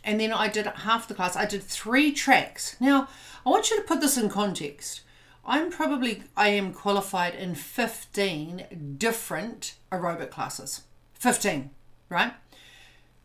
And 0.04 0.20
then 0.20 0.32
I 0.32 0.48
did 0.48 0.66
half 0.66 1.08
the 1.08 1.14
class. 1.14 1.36
I 1.36 1.44
did 1.44 1.62
three 1.62 2.12
tracks. 2.12 2.76
Now, 2.80 3.08
I 3.44 3.50
want 3.50 3.70
you 3.70 3.76
to 3.76 3.82
put 3.82 4.00
this 4.00 4.16
in 4.16 4.28
context. 4.28 5.00
I'm 5.46 5.70
probably 5.70 6.22
I 6.36 6.48
am 6.48 6.72
qualified 6.72 7.34
in 7.34 7.54
15 7.54 8.96
different 8.98 9.74
aerobic 9.92 10.30
classes. 10.30 10.82
15, 11.14 11.70
right? 12.08 12.34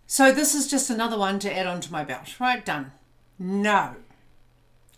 So 0.08 0.32
this 0.32 0.56
is 0.56 0.70
just 0.70 0.90
another 0.90 1.18
one 1.18 1.40
to 1.40 1.56
add 1.56 1.68
onto 1.68 1.92
my 1.92 2.04
belt. 2.04 2.40
Right, 2.40 2.66
done. 2.66 2.92
No. 3.38 3.96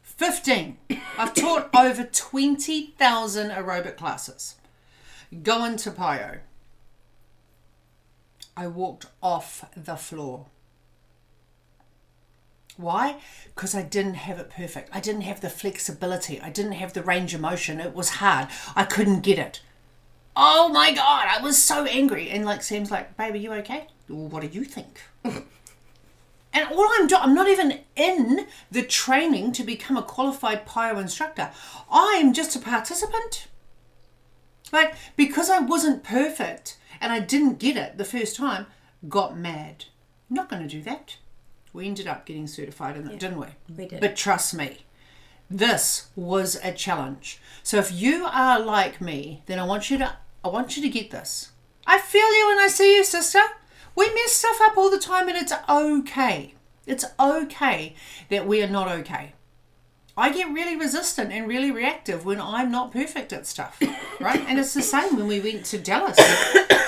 15. 0.04 0.78
I've 1.18 1.34
taught 1.34 1.70
over 1.76 2.04
20,000 2.04 3.50
aerobic 3.50 3.98
classes. 3.98 4.56
Going 5.44 5.78
to 5.78 5.92
PiYo. 5.92 6.40
I 8.56 8.68
walked 8.68 9.08
off 9.22 9.66
the 9.76 9.96
floor. 9.96 10.48
Why? 12.78 13.18
Because 13.54 13.76
I 13.76 13.82
didn't 13.82 14.16
have 14.16 14.40
it 14.40 14.50
perfect. 14.50 14.90
I 14.94 15.00
didn't 15.00 15.22
have 15.22 15.42
the 15.42 15.50
flexibility. 15.50 16.40
I 16.40 16.50
didn't 16.50 16.74
have 16.74 16.94
the 16.94 17.04
range 17.04 17.34
of 17.34 17.42
motion. 17.42 17.80
It 17.80 17.94
was 17.94 18.10
hard. 18.10 18.48
I 18.76 18.86
couldn't 18.86 19.22
get 19.22 19.38
it. 19.38 19.62
Oh 20.36 20.70
my 20.70 20.94
god, 20.94 21.28
I 21.30 21.42
was 21.42 21.62
so 21.62 21.86
angry. 21.86 22.30
And 22.30 22.46
like 22.46 22.64
Sam's 22.64 22.92
like, 22.92 23.18
baby, 23.18 23.40
you 23.40 23.52
okay? 23.54 23.88
Well, 24.08 24.28
what 24.28 24.42
do 24.42 24.48
you 24.48 24.64
think? 24.64 25.02
And 26.54 26.68
all 26.70 26.86
I'm 26.92 27.08
doing, 27.08 27.22
I'm 27.22 27.34
not 27.34 27.48
even 27.48 27.80
in 27.96 28.48
the 28.70 28.84
training 28.84 29.54
to 29.54 29.64
become 29.64 29.96
a 29.96 30.04
qualified 30.04 30.66
PiYo 30.68 31.00
instructor. 31.00 31.52
I'm 31.90 32.34
just 32.34 32.56
a 32.56 32.60
participant. 32.60 33.48
Like, 34.72 34.96
because 35.16 35.50
I 35.50 35.60
wasn't 35.60 36.04
perfect 36.04 36.78
and 37.00 37.12
I 37.12 37.20
didn't 37.20 37.60
get 37.60 37.78
it 37.78 37.98
the 37.98 38.06
first 38.06 38.36
time, 38.36 38.68
got 39.08 39.38
mad. 39.38 39.86
Not 40.30 40.50
going 40.50 40.62
to 40.62 40.68
do 40.68 40.82
that. 40.84 41.16
We 41.74 41.88
ended 41.88 42.08
up 42.08 42.26
getting 42.26 42.48
certified 42.48 42.98
in 42.98 43.08
it, 43.10 43.20
didn't 43.20 43.40
we? 43.40 43.48
we 43.76 43.88
did. 43.88 44.02
But 44.02 44.16
trust 44.16 44.54
me, 44.54 44.80
this 45.50 46.08
was 46.16 46.56
a 46.64 46.72
challenge. 46.72 47.40
So 47.64 47.78
if 47.78 47.92
you 47.92 48.26
are 48.26 48.60
like 48.60 49.02
me, 49.02 49.44
then 49.46 49.60
I 49.60 49.64
want 49.64 49.90
you 49.90 49.98
to 50.00 50.16
I 50.44 50.48
want 50.48 50.76
you 50.76 50.84
to 50.84 50.90
get 50.90 51.12
this. 51.12 51.52
I 51.86 52.00
feel 52.00 52.36
you 52.38 52.48
when 52.48 52.60
I 52.60 52.68
see 52.68 52.96
you, 52.96 53.04
sister. 53.04 53.42
We 53.96 54.14
mess 54.14 54.32
stuff 54.32 54.60
up 54.62 54.78
all 54.78 54.90
the 54.90 54.98
time 54.98 55.28
and 55.28 55.38
it's 55.38 55.54
okay. 55.70 56.56
It's 56.88 57.06
okay 57.20 57.96
that 58.30 58.48
we 58.48 58.64
are 58.64 58.70
not 58.70 58.88
okay. 58.90 59.34
I 60.18 60.32
get 60.34 60.50
really 60.52 60.76
resistant 60.76 61.32
and 61.32 61.48
really 61.48 61.72
reactive 61.72 62.26
when 62.26 62.40
I'm 62.42 62.70
not 62.72 62.92
perfect 62.92 63.32
at 63.34 63.48
stuff, 63.48 63.80
right? 64.20 64.40
and 64.48 64.60
it's 64.60 64.74
the 64.74 64.82
same 64.82 65.16
when 65.16 65.28
we 65.28 65.40
went 65.40 65.66
to 65.68 65.78
Dallas 65.78 66.18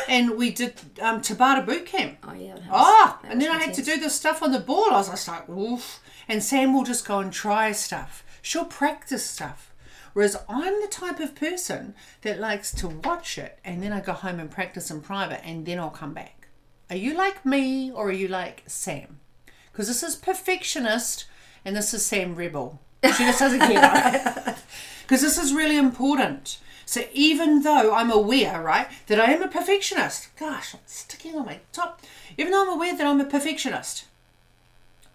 and 0.09 0.37
we 0.37 0.51
did 0.51 0.73
um, 1.01 1.21
Tabata 1.21 1.65
boot 1.65 1.85
camp. 1.85 2.17
Oh, 2.27 2.33
yeah. 2.33 2.55
was- 2.55 2.63
Oh, 2.71 3.19
and 3.23 3.41
then 3.41 3.49
I 3.51 3.59
had 3.59 3.73
to 3.75 3.81
do 3.81 3.97
this 3.97 4.13
stuff 4.15 4.43
on 4.43 4.51
the 4.51 4.59
ball. 4.59 4.91
I 4.91 4.97
was 4.97 5.09
just 5.09 5.27
like, 5.27 5.47
oof. 5.49 6.01
And 6.27 6.43
Sam 6.43 6.73
will 6.73 6.83
just 6.83 7.07
go 7.07 7.19
and 7.19 7.31
try 7.33 7.71
stuff. 7.71 8.23
She'll 8.41 8.65
practice 8.65 9.25
stuff. 9.25 9.73
Whereas 10.13 10.37
I'm 10.47 10.79
the 10.81 10.87
type 10.87 11.19
of 11.19 11.33
person 11.33 11.95
that 12.21 12.39
likes 12.39 12.71
to 12.75 12.87
watch 12.87 13.37
it 13.37 13.57
and 13.65 13.81
then 13.81 13.91
I 13.91 13.99
go 13.99 14.13
home 14.13 14.39
and 14.39 14.51
practice 14.51 14.91
in 14.91 15.01
private 15.01 15.43
and 15.45 15.65
then 15.65 15.79
I'll 15.79 15.89
come 15.89 16.13
back. 16.13 16.47
Are 16.89 16.95
you 16.95 17.15
like 17.15 17.43
me 17.45 17.91
or 17.91 18.09
are 18.09 18.11
you 18.11 18.27
like 18.27 18.61
Sam? 18.67 19.19
Because 19.71 19.87
this 19.87 20.03
is 20.03 20.15
perfectionist 20.15 21.25
and 21.65 21.75
this 21.75 21.93
is 21.95 22.05
Sam 22.05 22.35
Rebel. 22.35 22.79
She 23.03 23.23
just 23.23 23.39
doesn't 23.39 23.59
care. 23.59 24.55
Because 25.01 25.21
this 25.21 25.37
is 25.37 25.53
really 25.53 25.77
important. 25.77 26.59
So 26.85 27.01
even 27.13 27.63
though 27.63 27.93
I'm 27.93 28.11
aware, 28.11 28.61
right, 28.61 28.87
that 29.07 29.19
I 29.19 29.31
am 29.31 29.41
a 29.41 29.47
perfectionist, 29.47 30.35
gosh, 30.37 30.73
I'm 30.73 30.81
sticking 30.85 31.35
on 31.35 31.45
my 31.45 31.59
top. 31.71 32.01
Even 32.37 32.51
though 32.51 32.63
I'm 32.63 32.75
aware 32.75 32.95
that 32.95 33.05
I'm 33.05 33.21
a 33.21 33.25
perfectionist, 33.25 34.05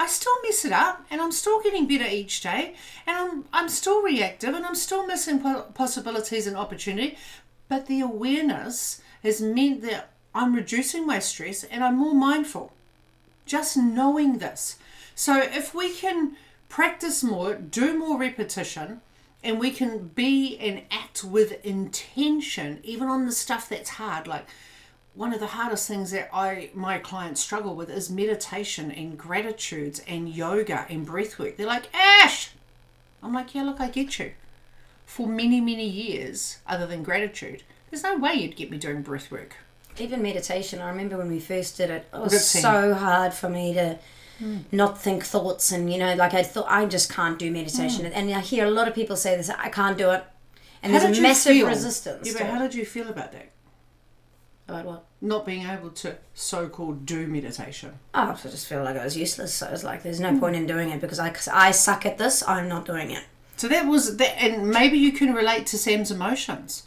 I 0.01 0.07
still 0.07 0.35
mess 0.42 0.64
it 0.64 0.72
up, 0.72 1.05
and 1.11 1.20
I'm 1.20 1.33
still 1.33 1.61
getting 1.61 1.88
better 1.88 2.07
each 2.09 2.40
day, 2.40 2.74
and 3.07 3.16
I'm 3.16 3.44
I'm 3.53 3.68
still 3.68 4.01
reactive, 4.03 4.55
and 4.55 4.64
I'm 4.64 4.77
still 4.77 5.07
missing 5.07 5.40
possibilities 5.74 6.46
and 6.46 6.57
opportunity. 6.57 7.18
But 7.68 7.87
the 7.87 8.01
awareness 8.01 9.01
has 9.22 9.40
meant 9.40 9.83
that 9.83 10.11
I'm 10.35 10.55
reducing 10.55 11.07
my 11.07 11.18
stress, 11.18 11.64
and 11.64 11.83
I'm 11.83 11.96
more 11.96 12.14
mindful. 12.14 12.72
Just 13.44 13.77
knowing 13.77 14.38
this. 14.38 14.77
So 15.14 15.40
if 15.40 15.74
we 15.74 15.92
can 15.92 16.37
practice 16.68 17.22
more, 17.22 17.54
do 17.54 17.98
more 17.98 18.18
repetition, 18.18 19.00
and 19.42 19.59
we 19.59 19.70
can 19.70 20.09
be 20.09 20.59
and 20.59 20.83
act 20.90 21.24
with 21.24 21.64
intention, 21.64 22.81
even 22.83 23.09
on 23.09 23.26
the 23.26 23.33
stuff 23.33 23.68
that's 23.68 23.90
hard. 23.90 24.26
Like 24.26 24.46
one 25.14 25.33
of 25.33 25.40
the 25.40 25.48
hardest 25.48 25.88
things 25.88 26.11
that 26.11 26.28
I 26.33 26.70
my 26.74 26.98
clients 26.98 27.40
struggle 27.40 27.74
with 27.74 27.90
is 27.90 28.11
meditation 28.11 28.90
and 28.90 29.18
gratitudes 29.18 30.00
and 30.07 30.28
yoga 30.28 30.87
and 30.88 31.04
breath 31.04 31.38
work. 31.38 31.57
They're 31.57 31.66
like, 31.66 31.92
Ash! 31.94 32.50
I'm 33.22 33.33
like, 33.33 33.54
yeah, 33.54 33.62
look, 33.62 33.81
I 33.81 33.88
get 33.88 34.18
you. 34.18 34.33
For 35.07 35.26
many, 35.26 35.61
many 35.61 35.88
years, 35.88 36.59
other 36.66 36.87
than 36.87 37.02
gratitude, 37.02 37.62
there's 37.90 38.02
no 38.02 38.16
way 38.16 38.35
you'd 38.35 38.57
get 38.57 38.70
me 38.70 38.78
doing 38.78 39.02
breath 39.02 39.31
work. 39.31 39.57
Even 39.98 40.22
meditation, 40.22 40.81
I 40.81 40.90
remember 40.90 41.16
when 41.18 41.28
we 41.28 41.40
first 41.40 41.76
did 41.76 41.90
it, 41.90 42.07
it 42.12 42.20
was 42.20 42.48
so 42.48 42.94
hard 42.94 43.35
for 43.35 43.48
me 43.48 43.74
to 43.74 43.98
not 44.72 45.01
think 45.01 45.24
thoughts 45.24 45.72
and, 45.72 45.92
you 45.92 45.98
know, 45.98 46.14
like 46.14 46.35
I 46.35 46.42
thought, 46.42 46.66
I 46.68 46.85
just 46.87 47.12
can't 47.12 47.38
do 47.38 47.51
meditation. 47.51 48.05
Mm. 48.07 48.12
And 48.14 48.35
I 48.35 48.40
hear 48.40 48.66
a 48.66 48.70
lot 48.70 48.88
of 48.88 48.94
people 48.94 49.16
say 49.16 49.37
this, 49.37 49.51
I 49.51 49.68
can't 49.68 49.98
do 49.98 50.11
it. 50.11 50.24
And 50.83 50.92
How 50.92 51.01
there's 51.01 51.18
a 51.18 51.22
massive 51.22 51.53
feel? 51.53 51.66
resistance. 51.66 52.27
Yeah, 52.27 52.33
but 52.35 52.42
it. 52.42 52.46
how 52.48 52.59
did 52.61 52.74
you 52.74 52.85
feel 52.85 53.09
about 53.09 53.33
that? 53.33 53.51
About 54.68 54.85
what? 54.85 55.05
Not 55.20 55.44
being 55.46 55.66
able 55.66 55.90
to 55.90 56.16
so-called 56.35 57.05
do 57.05 57.27
meditation. 57.27 57.98
Oh, 58.14 58.37
I 58.38 58.48
just 58.48 58.66
feel 58.66 58.85
like 58.85 58.96
I 58.96 59.05
was 59.05 59.16
useless. 59.16 59.55
So 59.55 59.66
it's 59.68 59.83
like, 59.83 60.03
there's 60.03 60.20
no 60.20 60.31
mm. 60.33 60.40
point 60.40 60.57
in 60.57 60.66
doing 60.66 60.90
it 60.90 61.01
because 61.01 61.18
I, 61.18 61.31
'cause 61.31 61.48
I 61.48 61.72
suck 61.72 62.07
at 62.07 62.18
this, 62.18 62.46
I'm 62.46 62.68
not 62.68 62.85
doing 62.85 63.11
it. 63.11 63.24
So 63.57 63.66
that 63.66 63.87
was 63.87 64.18
that, 64.18 64.40
and 64.40 64.70
maybe 64.70 64.98
you 64.98 65.11
can 65.11 65.35
relate 65.35 65.66
to 65.68 65.79
Sam's 65.79 66.12
emotions. 66.12 66.85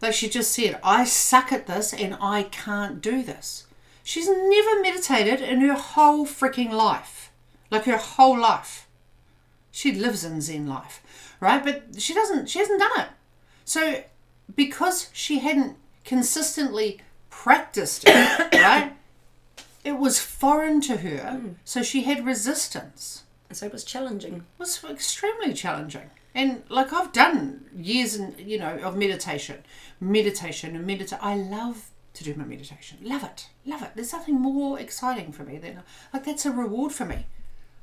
Like 0.00 0.14
she 0.14 0.28
just 0.28 0.50
said, 0.52 0.80
I 0.82 1.04
suck 1.04 1.52
at 1.52 1.68
this 1.68 1.92
and 1.92 2.16
I 2.20 2.44
can't 2.44 3.00
do 3.00 3.22
this. 3.22 3.67
She's 4.08 4.26
never 4.26 4.80
meditated 4.80 5.42
in 5.42 5.60
her 5.60 5.74
whole 5.74 6.24
freaking 6.24 6.70
life. 6.70 7.30
Like 7.70 7.84
her 7.84 7.98
whole 7.98 8.38
life. 8.40 8.88
She 9.70 9.92
lives 9.92 10.24
in 10.24 10.40
Zen 10.40 10.66
life, 10.66 11.36
right? 11.40 11.62
But 11.62 12.00
she 12.00 12.14
doesn't, 12.14 12.48
she 12.48 12.58
hasn't 12.58 12.80
done 12.80 13.00
it. 13.00 13.08
So 13.66 14.04
because 14.56 15.10
she 15.12 15.40
hadn't 15.40 15.76
consistently 16.06 17.02
practiced 17.28 18.04
it, 18.06 18.54
right? 18.54 18.94
It 19.84 19.98
was 19.98 20.18
foreign 20.18 20.80
to 20.88 20.96
her, 20.96 21.38
mm. 21.38 21.54
so 21.66 21.82
she 21.82 22.04
had 22.04 22.24
resistance 22.24 23.24
And 23.50 23.58
so 23.58 23.66
it 23.66 23.72
was 23.72 23.84
challenging. 23.84 24.46
was 24.56 24.82
extremely 24.88 25.52
challenging. 25.52 26.08
And 26.34 26.62
like 26.70 26.94
I've 26.94 27.12
done 27.12 27.66
years 27.76 28.14
and 28.14 28.40
you 28.40 28.58
know 28.58 28.78
of 28.78 28.96
meditation, 28.96 29.64
meditation 30.00 30.74
and 30.76 30.88
medita. 30.88 31.18
I 31.20 31.34
love 31.36 31.90
to 32.18 32.24
do 32.24 32.34
my 32.34 32.44
meditation. 32.44 32.98
Love 33.02 33.24
it, 33.24 33.48
love 33.64 33.82
it. 33.82 33.90
There's 33.94 34.12
nothing 34.12 34.40
more 34.40 34.78
exciting 34.78 35.32
for 35.32 35.44
me 35.44 35.56
than 35.58 35.80
like 36.12 36.24
that's 36.24 36.44
a 36.46 36.50
reward 36.50 36.92
for 36.92 37.04
me, 37.04 37.26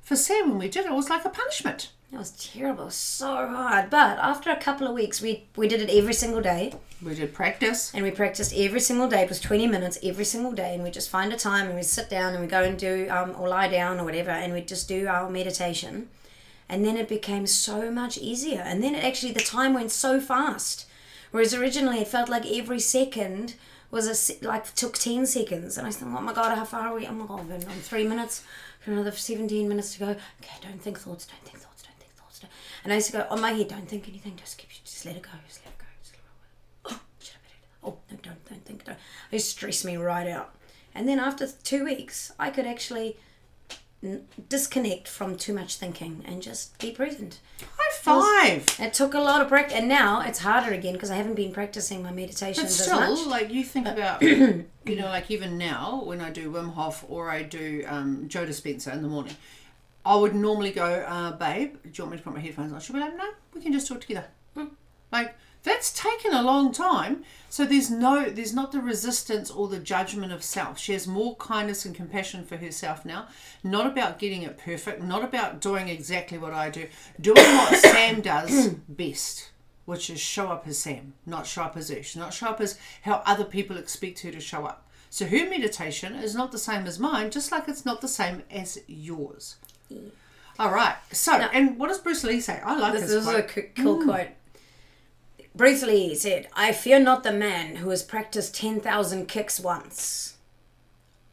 for 0.01 0.15
Sam 0.15 0.49
when 0.49 0.59
we 0.59 0.69
did 0.69 0.85
it, 0.85 0.91
it 0.91 0.95
was 0.95 1.09
like 1.09 1.25
a 1.25 1.29
punishment. 1.29 1.89
It 2.11 2.17
was 2.19 2.31
terrible, 2.53 2.91
so 2.91 3.47
hard. 3.47 3.89
But 3.89 4.19
after 4.19 4.49
a 4.51 4.59
couple 4.59 4.87
of 4.87 4.93
weeks, 4.93 5.21
we 5.21 5.45
we 5.55 5.67
did 5.67 5.81
it 5.81 5.89
every 5.89 6.13
single 6.13 6.41
day, 6.41 6.73
We 7.01 7.15
did 7.15 7.33
practice. 7.33 7.91
and 7.93 8.03
we 8.03 8.11
practiced 8.11 8.53
every 8.55 8.79
single 8.79 9.07
day. 9.09 9.23
It 9.23 9.29
was 9.29 9.39
twenty 9.39 9.67
minutes 9.67 9.97
every 10.03 10.25
single 10.25 10.51
day, 10.51 10.75
and 10.75 10.83
we 10.83 10.91
just 10.91 11.09
find 11.09 11.33
a 11.33 11.37
time 11.37 11.65
and 11.67 11.75
we 11.75 11.83
sit 11.83 12.09
down 12.09 12.33
and 12.33 12.41
we 12.41 12.47
go 12.47 12.61
and 12.63 12.77
do 12.77 13.07
um, 13.09 13.35
or 13.39 13.49
lie 13.49 13.67
down 13.67 13.99
or 13.99 14.05
whatever, 14.05 14.31
and 14.31 14.53
we 14.53 14.61
just 14.61 14.87
do 14.87 15.07
our 15.07 15.29
meditation. 15.29 16.07
And 16.69 16.83
then 16.85 16.97
it 16.97 17.07
became 17.07 17.45
so 17.47 17.91
much 17.91 18.17
easier. 18.17 18.61
And 18.61 18.81
then 18.83 18.95
it 18.95 19.03
actually 19.03 19.33
the 19.33 19.39
time 19.57 19.73
went 19.73 19.91
so 19.91 20.19
fast. 20.19 20.87
Whereas 21.31 21.53
originally 21.53 21.99
it 21.99 22.07
felt 22.07 22.29
like 22.29 22.45
every 22.45 22.79
second 22.79 23.55
was 23.95 24.29
a 24.29 24.45
like 24.45 24.75
took 24.75 24.97
ten 24.97 25.25
seconds, 25.25 25.77
and 25.77 25.87
I 25.87 25.91
thought, 25.91 26.09
oh 26.09 26.21
my 26.21 26.33
god, 26.33 26.55
how 26.55 26.65
far 26.65 26.89
are 26.89 26.95
we? 26.95 27.07
Oh 27.07 27.13
my 27.13 27.25
god, 27.25 27.47
we're 27.47 27.55
on 27.55 27.61
three 27.61 28.05
minutes. 28.05 28.43
Another 28.85 29.11
seventeen 29.11 29.67
minutes 29.69 29.93
to 29.93 29.99
go. 29.99 30.09
Okay, 30.09 30.57
don't 30.61 30.81
think 30.81 30.99
thoughts. 30.99 31.25
Don't 31.25 31.41
think 31.43 31.57
thoughts. 31.57 31.81
Don't 31.81 31.97
think 31.97 32.11
thoughts. 32.11 32.39
Don't. 32.39 32.51
And 32.83 32.91
I 32.91 32.97
used 32.97 33.07
to 33.07 33.13
go 33.13 33.27
on 33.29 33.41
my 33.41 33.53
head. 33.53 33.69
Don't 33.69 33.87
think 33.87 34.07
anything. 34.09 34.35
Just 34.35 34.57
keep. 34.57 34.69
Just 34.69 35.05
let 35.05 35.15
it 35.15 35.23
go. 35.23 35.29
Just 35.47 35.61
let 35.65 35.73
it 35.73 35.79
go. 35.79 35.85
Just 36.03 36.13
let 36.13 36.19
it 36.19 36.97
go. 36.97 37.01
Oh, 37.87 37.89
oh 37.91 37.97
no, 38.11 38.17
don't 38.21 38.45
don't 38.45 38.65
think. 38.65 38.83
Don't. 38.83 38.97
It 39.31 39.39
stressed 39.39 39.85
me 39.85 39.95
right 39.95 40.27
out. 40.27 40.53
And 40.93 41.07
then 41.07 41.19
after 41.19 41.47
two 41.47 41.85
weeks, 41.85 42.33
I 42.37 42.49
could 42.49 42.67
actually 42.67 43.17
disconnect 44.49 45.07
from 45.07 45.35
too 45.37 45.53
much 45.53 45.75
thinking 45.77 46.23
and 46.25 46.41
just 46.41 46.77
be 46.79 46.91
present. 46.91 47.39
High 47.77 47.93
five. 48.01 48.75
It 48.79 48.93
took 48.93 49.13
a 49.13 49.19
lot 49.19 49.41
of 49.41 49.47
practice, 49.47 49.77
and 49.77 49.87
now 49.87 50.21
it's 50.21 50.39
harder 50.39 50.73
again 50.73 50.93
because 50.93 51.11
I 51.11 51.15
haven't 51.15 51.35
been 51.35 51.51
practicing 51.51 52.03
my 52.03 52.11
meditations 52.11 52.77
But 52.77 52.83
still, 52.83 52.99
much. 53.15 53.27
like 53.27 53.51
you 53.51 53.63
think 53.63 53.87
about, 53.87 54.21
you 54.21 54.65
know, 54.87 55.05
like 55.07 55.29
even 55.31 55.57
now 55.57 56.01
when 56.03 56.21
I 56.21 56.29
do 56.29 56.51
Wim 56.51 56.73
Hof 56.73 57.05
or 57.07 57.29
I 57.29 57.43
do 57.43 57.83
um, 57.87 58.27
Joe 58.27 58.45
Dispenza 58.45 58.93
in 58.93 59.01
the 59.01 59.07
morning, 59.07 59.35
I 60.05 60.15
would 60.15 60.35
normally 60.35 60.71
go, 60.71 60.85
uh, 60.85 61.31
babe, 61.31 61.77
do 61.83 61.89
you 61.93 62.03
want 62.03 62.11
me 62.11 62.17
to 62.17 62.23
put 62.23 62.33
my 62.33 62.39
headphones 62.39 62.71
on? 62.71 62.79
She'll 62.79 62.93
be 62.95 62.99
like, 62.99 63.17
no, 63.17 63.29
we 63.53 63.61
can 63.61 63.73
just 63.73 63.87
do 63.87 63.95
it 63.95 64.01
together. 64.01 64.27
Like 65.11 65.35
that's 65.65 65.91
taken 65.91 66.33
a 66.33 66.41
long 66.41 66.71
time. 66.71 67.23
So 67.49 67.65
there's 67.65 67.89
no, 67.89 68.29
there's 68.29 68.53
not 68.53 68.71
the 68.71 68.79
resistance 68.79 69.49
or 69.49 69.67
the 69.67 69.79
judgment 69.79 70.31
of 70.31 70.43
self. 70.43 70.77
She 70.77 70.93
has 70.93 71.07
more 71.07 71.35
kindness 71.35 71.85
and 71.85 71.95
compassion 71.95 72.45
for 72.45 72.57
herself 72.57 73.03
now. 73.05 73.27
Not 73.63 73.87
about 73.87 74.19
getting 74.19 74.43
it 74.43 74.57
perfect. 74.57 75.01
Not 75.01 75.23
about 75.23 75.61
doing 75.61 75.89
exactly 75.89 76.37
what 76.37 76.53
I 76.53 76.69
do. 76.69 76.87
Doing 77.19 77.37
what 77.37 77.75
Sam 77.79 78.21
does 78.21 78.69
best, 78.87 79.51
which 79.85 80.09
is 80.09 80.19
show 80.19 80.49
up 80.49 80.67
as 80.67 80.77
Sam, 80.77 81.13
not 81.25 81.47
show 81.47 81.63
up 81.63 81.75
as 81.75 81.91
Ush, 81.91 82.15
not 82.15 82.33
show 82.33 82.47
up 82.47 82.61
as 82.61 82.77
how 83.01 83.23
other 83.25 83.45
people 83.45 83.77
expect 83.77 84.19
her 84.21 84.31
to 84.31 84.39
show 84.39 84.65
up. 84.65 84.87
So 85.09 85.25
her 85.25 85.49
meditation 85.49 86.13
is 86.15 86.35
not 86.35 86.51
the 86.51 86.59
same 86.59 86.85
as 86.85 86.99
mine, 86.99 87.31
just 87.31 87.51
like 87.51 87.67
it's 87.67 87.85
not 87.85 88.01
the 88.01 88.07
same 88.07 88.43
as 88.51 88.79
yours. 88.87 89.55
All 90.59 90.71
right. 90.71 90.95
So, 91.11 91.33
and 91.33 91.77
what 91.77 91.87
does 91.87 91.99
Bruce 91.99 92.23
Lee 92.23 92.39
say? 92.39 92.59
I 92.63 92.77
like 92.77 92.93
This 92.93 93.03
his 93.03 93.11
is 93.11 93.27
a 93.27 93.43
cool 93.43 93.99
mm. 93.99 94.03
quote. 94.05 94.27
Bruce 95.55 95.83
Lee 95.83 96.15
said, 96.15 96.49
I 96.53 96.73
fear 96.73 96.99
not 96.99 97.23
the 97.23 97.31
man 97.31 97.77
who 97.77 97.89
has 97.89 98.03
practiced 98.03 98.55
10,000 98.55 99.27
kicks 99.27 99.59
once. 99.59 100.35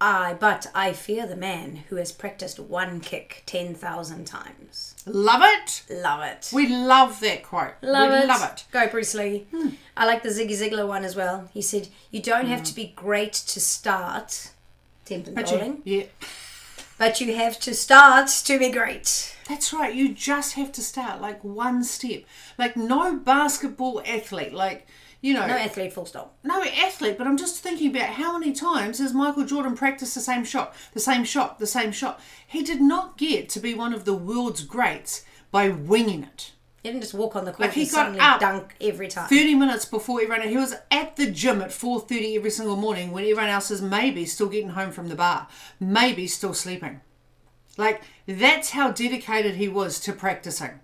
I, 0.01 0.35
but 0.35 0.69
I 0.75 0.93
fear 0.93 1.27
the 1.27 1.37
man 1.37 1.85
who 1.89 1.97
has 1.97 2.13
practiced 2.13 2.59
one 2.59 3.01
kick 3.01 3.43
10,000 3.47 4.25
times. 4.25 4.95
Love 5.07 5.43
it. 5.45 5.83
Love 5.91 6.23
it. 6.23 6.51
We 6.53 6.69
love 6.69 7.21
that 7.21 7.43
quote. 7.43 7.75
Love 7.83 8.11
we 8.11 8.19
it. 8.19 8.27
love 8.27 8.43
it. 8.53 8.65
Go, 8.71 8.89
Bruce 8.89 9.15
Lee. 9.15 9.47
Hmm. 9.51 9.71
I 9.97 10.07
like 10.07 10.23
the 10.23 10.29
Ziggy 10.29 10.53
Ziglar 10.53 10.87
one 10.87 11.05
as 11.05 11.17
well. 11.17 11.49
He 11.53 11.63
said, 11.63 11.89
You 12.11 12.21
don't 12.21 12.47
have 12.47 12.61
hmm. 12.61 12.65
to 12.65 12.75
be 12.75 12.93
great 12.97 13.33
to 13.33 13.61
start. 13.61 14.51
But 15.09 15.47
bowling. 15.47 15.83
yeah, 15.85 16.05
But 17.03 17.21
you 17.21 17.35
have 17.35 17.59
to 17.59 17.75
start 17.75 18.29
to 18.29 18.61
be 18.61 18.71
great. 18.71 19.35
that's 19.49 19.73
right. 19.73 19.93
You 19.93 20.15
just 20.15 20.55
have 20.55 20.71
to 20.71 20.81
start 20.81 21.21
like 21.21 21.43
one 21.43 21.83
step. 21.83 22.23
Like 22.57 22.77
no 22.77 23.17
basketball 23.17 24.01
athlete, 24.07 24.53
like 24.53 24.87
you 25.21 25.35
know, 25.35 25.45
No 25.45 25.57
athlete, 25.57 25.93
full 25.93 26.07
stop. 26.07 26.39
no 26.45 26.63
athlete, 26.63 27.19
but 27.19 27.27
I'm 27.27 27.37
just 27.37 27.59
thinking 27.59 27.91
about 27.91 28.11
how 28.11 28.39
many 28.39 28.53
times 28.53 29.01
has 29.01 29.13
Michael 29.13 29.45
Jordan 29.45 29.75
practiced 29.75 30.15
the 30.15 30.21
same 30.21 30.45
shot, 30.45 30.77
the 30.93 31.01
same 31.01 31.25
shot, 31.25 31.59
the 31.59 31.67
same 31.67 31.91
shot. 31.91 32.21
He 32.47 32.63
did 32.63 32.81
not 32.81 33.19
get 33.19 33.49
to 33.49 33.59
be 33.59 33.75
one 33.75 33.93
of 33.93 34.05
the 34.05 34.15
world's 34.15 34.63
greats 34.63 35.25
by 35.51 35.71
winging 35.71 36.23
it. 36.23 36.53
He 36.83 36.89
didn't 36.89 37.03
just 37.03 37.15
walk 37.15 37.37
on 37.37 37.45
the 37.45 37.53
court 37.53 37.69
Like, 37.69 37.73
he 37.75 37.83
and 37.83 37.91
got 37.91 37.97
suddenly 37.97 38.21
up 38.21 38.41
dunk 38.41 38.75
every 38.81 39.07
time. 39.07 39.29
30 39.29 39.55
minutes 39.55 39.85
before 39.85 40.21
everyone 40.21 40.49
he 40.49 40.57
was 40.57 40.75
at 40.91 41.15
the 41.15 41.31
gym 41.31 41.63
at 41.63 41.71
4.30 41.71 42.37
every 42.37 42.51
single 42.51 42.75
morning 42.77 43.13
when 43.13 43.23
everyone 43.23 43.49
else 43.49 43.71
is 43.71 43.81
maybe 43.81 44.27
still 44.27 44.49
getting 44.49 44.71
home 44.71 44.91
from 44.91 45.09
the 45.09 45.15
bar 45.15 45.47
maybe 45.79 46.27
still 46.27 46.55
sleeping. 46.55 47.01
Like 47.77 48.03
that's 48.27 48.71
how 48.71 48.91
dedicated 48.91 49.55
he 49.55 49.69
was 49.69 50.01
to 50.01 50.13
practicing. 50.13 50.81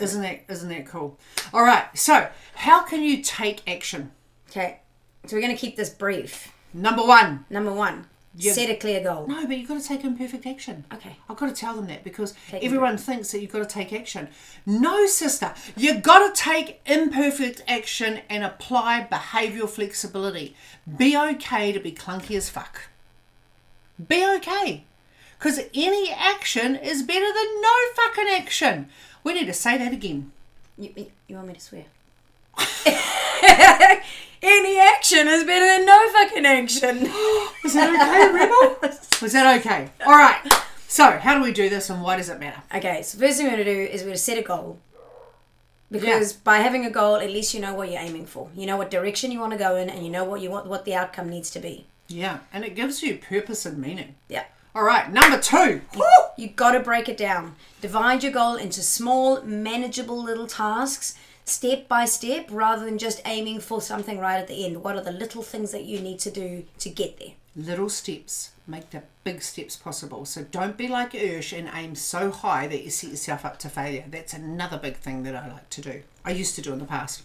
Isn't 0.00 0.22
that 0.22 0.44
isn't 0.48 0.70
that 0.70 0.86
cool? 0.86 1.18
All 1.52 1.62
right 1.62 1.86
so 1.96 2.28
how 2.54 2.82
can 2.82 3.02
you 3.02 3.22
take 3.22 3.68
action? 3.68 4.10
Okay, 4.50 4.80
so 5.26 5.36
we're 5.36 5.42
going 5.42 5.54
to 5.54 5.60
keep 5.60 5.76
this 5.76 5.90
brief. 5.90 6.52
number 6.72 7.02
one. 7.02 7.44
Number 7.50 7.72
one, 7.72 8.06
set 8.38 8.68
a 8.70 8.74
clear 8.76 9.02
goal. 9.02 9.26
no 9.26 9.46
but 9.46 9.56
you've 9.56 9.68
got 9.68 9.80
to 9.80 9.86
take 9.86 10.02
imperfect 10.04 10.46
action 10.46 10.84
Okay. 10.92 11.16
I've 11.28 11.36
got 11.36 11.46
to 11.48 11.54
tell 11.54 11.74
them 11.76 11.86
that 11.86 12.02
because 12.04 12.34
Take 12.50 12.64
everyone 12.64 12.96
thinks 12.96 13.30
that 13.32 13.40
you've 13.40 13.52
got 13.52 13.60
to 13.68 13.72
take 13.72 13.92
action. 13.92 14.28
No, 14.66 15.06
sister, 15.06 15.54
you've 15.76 16.02
got 16.02 16.34
to 16.34 16.42
take 16.42 16.80
imperfect 16.86 17.62
action 17.68 18.20
and 18.28 18.42
apply 18.44 19.06
behavioural 19.10 19.68
flexibility. 19.68 20.56
Be 20.96 21.16
okay 21.16 21.72
to 21.72 21.80
be 21.80 21.92
clunky 21.92 22.36
as 22.36 22.48
fuck. 22.50 22.88
Be 24.08 24.24
okay. 24.36 24.84
Because 25.38 25.60
any 25.74 26.10
action 26.12 26.74
is 26.76 27.02
better 27.02 27.26
than 27.32 27.60
no 27.60 27.74
fucking 27.96 28.28
action. 28.34 28.88
We 29.22 29.34
need 29.34 29.46
to 29.46 29.52
say 29.52 29.78
that 29.78 29.92
again. 29.92 30.32
You, 30.76 30.92
you- 30.96 31.12
you 31.28 31.36
want 31.36 31.48
me 31.48 31.54
to 31.54 31.60
swear? 31.60 31.84
Any 34.46 34.78
action 34.78 35.26
is 35.26 35.42
better 35.44 35.64
than 35.64 35.86
no 35.86 36.08
fucking 36.10 36.44
action. 36.44 36.98
Is 37.64 37.72
that 37.72 37.88
okay, 37.94 38.30
Rebel? 38.30 38.76
Was 39.22 39.32
that 39.32 39.58
okay? 39.60 39.88
All 40.04 40.12
right. 40.12 40.38
So, 40.86 41.12
how 41.12 41.34
do 41.34 41.42
we 41.42 41.50
do 41.50 41.70
this 41.70 41.88
and 41.88 42.02
why 42.02 42.18
does 42.18 42.28
it 42.28 42.38
matter? 42.38 42.62
okay, 42.74 43.00
so 43.02 43.18
first 43.18 43.38
thing 43.38 43.46
we're 43.46 43.52
going 43.52 43.64
to 43.64 43.74
do 43.74 43.80
is 43.80 44.02
we're 44.02 44.08
going 44.08 44.16
to 44.16 44.22
set 44.22 44.36
a 44.36 44.42
goal. 44.42 44.78
Because 45.90 46.34
by 46.34 46.58
having 46.58 46.84
a 46.84 46.90
goal, 46.90 47.16
at 47.16 47.30
least 47.30 47.54
you 47.54 47.60
know 47.60 47.72
what 47.72 47.90
you're 47.90 48.02
aiming 48.02 48.26
for. 48.26 48.50
You 48.54 48.66
know 48.66 48.76
what 48.76 48.90
direction 48.90 49.32
you 49.32 49.40
want 49.40 49.52
to 49.52 49.58
go 49.58 49.76
in, 49.76 49.88
and 49.88 50.04
you 50.04 50.10
know 50.10 50.24
what 50.24 50.42
you 50.42 50.50
want, 50.50 50.66
what 50.66 50.84
the 50.84 50.94
outcome 50.94 51.30
needs 51.30 51.50
to 51.52 51.58
be. 51.58 51.86
Yeah, 52.08 52.40
and 52.52 52.64
it 52.64 52.74
gives 52.74 53.02
you 53.02 53.16
purpose 53.16 53.64
and 53.64 53.78
meaning. 53.78 54.14
Yeah. 54.28 54.44
All 54.74 54.82
right, 54.82 55.10
number 55.10 55.40
two. 55.40 55.80
Woo! 55.96 56.04
You 56.36 56.48
got 56.48 56.72
to 56.72 56.80
break 56.80 57.08
it 57.08 57.16
down. 57.16 57.54
Divide 57.80 58.22
your 58.22 58.32
goal 58.32 58.56
into 58.56 58.82
small, 58.82 59.40
manageable 59.42 60.22
little 60.22 60.48
tasks, 60.48 61.16
step 61.44 61.88
by 61.88 62.04
step, 62.04 62.48
rather 62.50 62.84
than 62.84 62.98
just 62.98 63.20
aiming 63.24 63.60
for 63.60 63.80
something 63.80 64.18
right 64.18 64.38
at 64.38 64.48
the 64.48 64.64
end. 64.64 64.82
What 64.82 64.96
are 64.96 65.02
the 65.02 65.12
little 65.12 65.42
things 65.42 65.72
that 65.72 65.84
you 65.84 66.00
need 66.00 66.18
to 66.20 66.30
do 66.30 66.64
to 66.78 66.90
get 66.90 67.18
there? 67.18 67.32
little 67.56 67.88
steps 67.88 68.50
make 68.66 68.90
the 68.90 69.02
big 69.22 69.42
steps 69.42 69.76
possible. 69.76 70.24
So 70.24 70.42
don't 70.42 70.76
be 70.76 70.88
like 70.88 71.12
Ursh 71.12 71.56
and 71.56 71.70
aim 71.72 71.94
so 71.94 72.30
high 72.30 72.66
that 72.66 72.82
you 72.82 72.90
set 72.90 73.10
yourself 73.10 73.44
up 73.44 73.58
to 73.60 73.68
failure. 73.68 74.04
That's 74.10 74.34
another 74.34 74.78
big 74.78 74.96
thing 74.96 75.22
that 75.24 75.36
I 75.36 75.48
like 75.48 75.70
to 75.70 75.80
do. 75.80 76.02
I 76.24 76.32
used 76.32 76.54
to 76.56 76.62
do 76.62 76.72
in 76.72 76.78
the 76.78 76.84
past, 76.84 77.22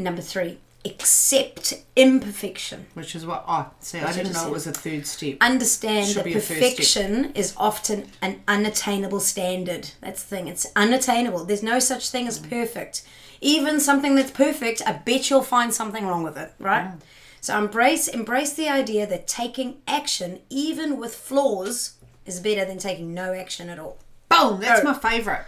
Number 0.00 0.22
three, 0.22 0.58
accept 0.90 1.74
imperfection. 1.96 2.86
which 2.94 3.14
is 3.14 3.24
what 3.26 3.44
oh 3.46 3.70
see 3.80 3.98
I 3.98 4.08
I 4.08 4.12
didn't 4.12 4.32
know 4.32 4.46
it 4.46 4.52
was 4.52 4.66
a 4.66 4.72
third 4.72 5.06
step. 5.06 5.36
Understand 5.40 6.08
that 6.14 6.24
be 6.24 6.32
a 6.32 6.34
first 6.36 6.46
step. 6.46 6.58
perfection 6.58 7.32
is 7.34 7.54
often 7.56 8.06
an 8.22 8.42
unattainable 8.48 9.20
standard. 9.20 9.90
That's 10.00 10.22
the 10.24 10.36
thing. 10.36 10.48
It's 10.48 10.66
unattainable. 10.76 11.44
There's 11.44 11.62
no 11.62 11.78
such 11.78 12.10
thing 12.10 12.24
Mm. 12.24 12.28
as 12.28 12.38
perfect. 12.38 13.02
Even 13.40 13.78
something 13.80 14.14
that's 14.16 14.30
perfect, 14.32 14.82
I 14.86 14.92
bet 14.92 15.30
you'll 15.30 15.42
find 15.42 15.72
something 15.72 16.06
wrong 16.06 16.22
with 16.24 16.36
it, 16.36 16.52
right? 16.58 16.86
Mm. 16.86 17.00
So 17.40 17.56
embrace 17.56 18.08
embrace 18.08 18.52
the 18.54 18.68
idea 18.68 19.06
that 19.06 19.26
taking 19.28 19.76
action, 19.86 20.40
even 20.50 20.98
with 20.98 21.14
flaws, 21.14 21.92
is 22.26 22.40
better 22.40 22.64
than 22.64 22.78
taking 22.78 23.14
no 23.14 23.32
action 23.32 23.68
at 23.70 23.78
all. 23.78 23.98
Boom, 24.28 24.60
that's 24.60 24.80
Oh. 24.80 24.84
my 24.92 24.94
favorite. 24.94 25.44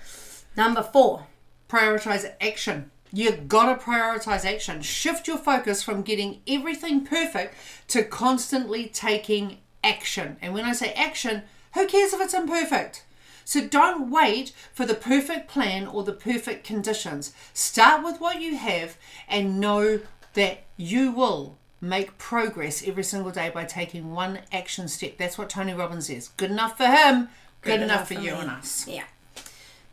Number 0.56 0.82
four, 0.82 1.26
Prioritize 1.68 2.24
action. 2.40 2.90
You 3.12 3.32
gotta 3.32 3.82
prioritize 3.82 4.44
action. 4.44 4.82
Shift 4.82 5.26
your 5.26 5.38
focus 5.38 5.82
from 5.82 6.02
getting 6.02 6.40
everything 6.46 7.04
perfect 7.04 7.54
to 7.88 8.04
constantly 8.04 8.86
taking 8.86 9.58
action. 9.82 10.36
And 10.40 10.54
when 10.54 10.64
I 10.64 10.72
say 10.72 10.92
action, 10.92 11.42
who 11.74 11.86
cares 11.86 12.12
if 12.12 12.20
it's 12.20 12.34
imperfect? 12.34 13.04
So 13.44 13.66
don't 13.66 14.10
wait 14.10 14.52
for 14.72 14.86
the 14.86 14.94
perfect 14.94 15.48
plan 15.48 15.86
or 15.88 16.04
the 16.04 16.12
perfect 16.12 16.64
conditions. 16.64 17.32
Start 17.52 18.04
with 18.04 18.20
what 18.20 18.40
you 18.40 18.56
have 18.56 18.96
and 19.28 19.58
know 19.58 20.00
that 20.34 20.62
you 20.76 21.10
will 21.10 21.56
make 21.80 22.16
progress 22.18 22.86
every 22.86 23.02
single 23.02 23.32
day 23.32 23.50
by 23.52 23.64
taking 23.64 24.12
one 24.12 24.40
action 24.52 24.86
step. 24.86 25.16
That's 25.18 25.36
what 25.36 25.50
Tony 25.50 25.72
Robbins 25.74 26.06
says. 26.06 26.28
Good 26.36 26.50
enough 26.52 26.76
for 26.76 26.86
him, 26.86 27.28
good, 27.62 27.80
enough, 27.80 28.06
for 28.06 28.14
you 28.14 28.20
me. 28.20 28.28
and 28.40 28.50
us. 28.50 28.86
Yeah. 28.86 29.04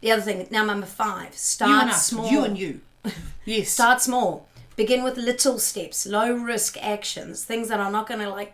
The 0.01 0.11
other 0.11 0.21
thing, 0.21 0.47
now 0.51 0.63
number 0.65 0.85
five, 0.85 1.33
start 1.33 1.87
You 1.87 1.93
small. 1.93 2.29
you 2.29 2.43
and 2.43 2.57
you. 2.57 2.81
Yes. 3.45 3.69
Start 3.69 4.01
small. 4.01 4.47
Begin 4.75 5.03
with 5.03 5.15
little 5.17 5.57
steps, 5.57 6.05
low 6.05 6.33
risk 6.33 6.77
actions, 6.83 7.45
things 7.45 7.69
that 7.69 7.79
are 7.79 7.91
not 7.91 8.07
going 8.07 8.19
to 8.19 8.29
like 8.29 8.53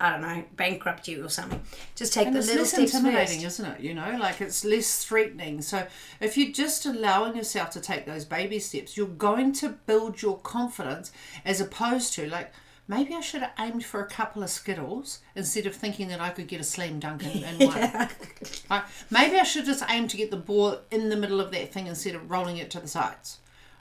I 0.00 0.10
don't 0.10 0.20
know, 0.22 0.44
bankrupt 0.56 1.08
you 1.08 1.24
or 1.24 1.28
something. 1.28 1.60
Just 1.96 2.12
take 2.12 2.26
And 2.28 2.34
the 2.36 2.38
it's 2.38 2.46
little 2.48 2.62
less 2.62 2.72
steps 2.72 2.94
intimidating, 2.94 3.42
first. 3.42 3.58
isn't 3.60 3.66
it? 3.72 3.80
You 3.80 3.94
know, 3.94 4.16
like 4.20 4.40
it's 4.40 4.64
less 4.64 5.04
threatening. 5.04 5.60
So 5.60 5.86
if 6.20 6.36
you're 6.36 6.52
just 6.52 6.86
allowing 6.86 7.36
yourself 7.36 7.70
to 7.70 7.80
take 7.80 8.06
those 8.06 8.24
baby 8.24 8.60
steps, 8.60 8.96
you're 8.96 9.06
going 9.08 9.52
to 9.54 9.70
build 9.70 10.22
your 10.22 10.38
confidence 10.38 11.10
as 11.44 11.60
opposed 11.60 12.12
to 12.14 12.28
like 12.28 12.52
maybe 12.86 13.12
I 13.14 13.20
should 13.20 13.42
have 13.42 13.52
aimed 13.58 13.84
for 13.84 14.00
a 14.00 14.06
couple 14.06 14.42
of 14.42 14.50
skittles 14.50 15.18
instead 15.34 15.66
of 15.66 15.74
thinking 15.74 16.08
that 16.08 16.20
I 16.20 16.30
could 16.30 16.46
get 16.46 16.60
a 16.60 16.64
slam 16.64 17.00
dunk 17.00 17.24
in, 17.24 17.42
in 17.44 17.68
one. 17.68 18.08
Like, 18.70 18.84
maybe 19.10 19.36
I 19.36 19.42
should 19.44 19.64
just 19.64 19.82
aim 19.90 20.06
to 20.08 20.16
get 20.16 20.30
the 20.30 20.36
ball 20.36 20.78
in 20.90 21.08
the 21.08 21.16
middle 21.16 21.40
of 21.40 21.50
that 21.52 21.72
thing 21.72 21.86
instead 21.88 22.14
of 22.14 22.30
rolling 22.30 22.56
it 22.58 22.70
to 22.70 22.80
the 22.80 22.88
sides. 22.88 23.38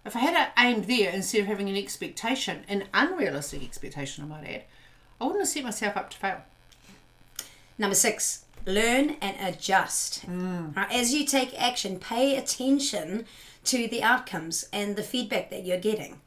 If 0.08 0.16
I 0.16 0.20
had 0.20 0.52
aimed 0.58 0.86
there 0.86 1.12
instead 1.12 1.42
of 1.42 1.48
having 1.48 1.68
an 1.68 1.76
expectation, 1.76 2.64
an 2.70 2.86
unrealistic 2.94 3.62
expectation, 3.62 4.24
I 4.24 4.28
might 4.28 4.48
add, 4.48 4.64
I 5.20 5.26
wouldn't 5.26 5.42
have 5.42 5.50
set 5.50 5.66
myself 5.66 5.98
up 5.98 6.10
to 6.12 6.18
fail. 6.18 6.42
Number 7.78 7.94
six, 7.94 8.46
learn 8.66 9.18
and 9.22 9.36
adjust. 9.42 10.24
Right, 10.78 10.92
as 10.94 11.14
you 11.14 11.26
take 11.26 11.62
action, 11.62 12.00
pay 12.00 12.38
attention 12.38 13.26
to 13.66 13.90
the 13.90 14.02
outcomes 14.02 14.70
and 14.72 14.96
the 14.96 15.04
feedback 15.04 15.50
that 15.50 15.66
you're 15.66 15.78
getting. 15.78 16.22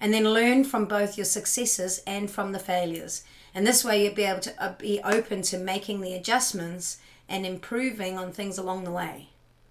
And 0.00 0.14
then 0.14 0.32
learn 0.32 0.64
from 0.64 0.86
both 0.86 1.18
your 1.18 1.26
successes 1.26 2.02
and 2.06 2.30
from 2.30 2.52
the 2.52 2.58
failures. 2.58 3.22
And 3.54 3.66
this 3.66 3.84
way, 3.84 4.02
you'll 4.02 4.14
be 4.14 4.24
able 4.24 4.40
to 4.40 4.64
uh, 4.64 4.74
be 4.78 4.98
open 5.04 5.42
to 5.42 5.58
making 5.58 6.00
the 6.00 6.14
adjustments 6.14 6.96
and 7.28 7.44
improving 7.44 8.16
on 8.16 8.32
things 8.32 8.56
along 8.56 8.84
the 8.84 8.90
way. 8.90 9.29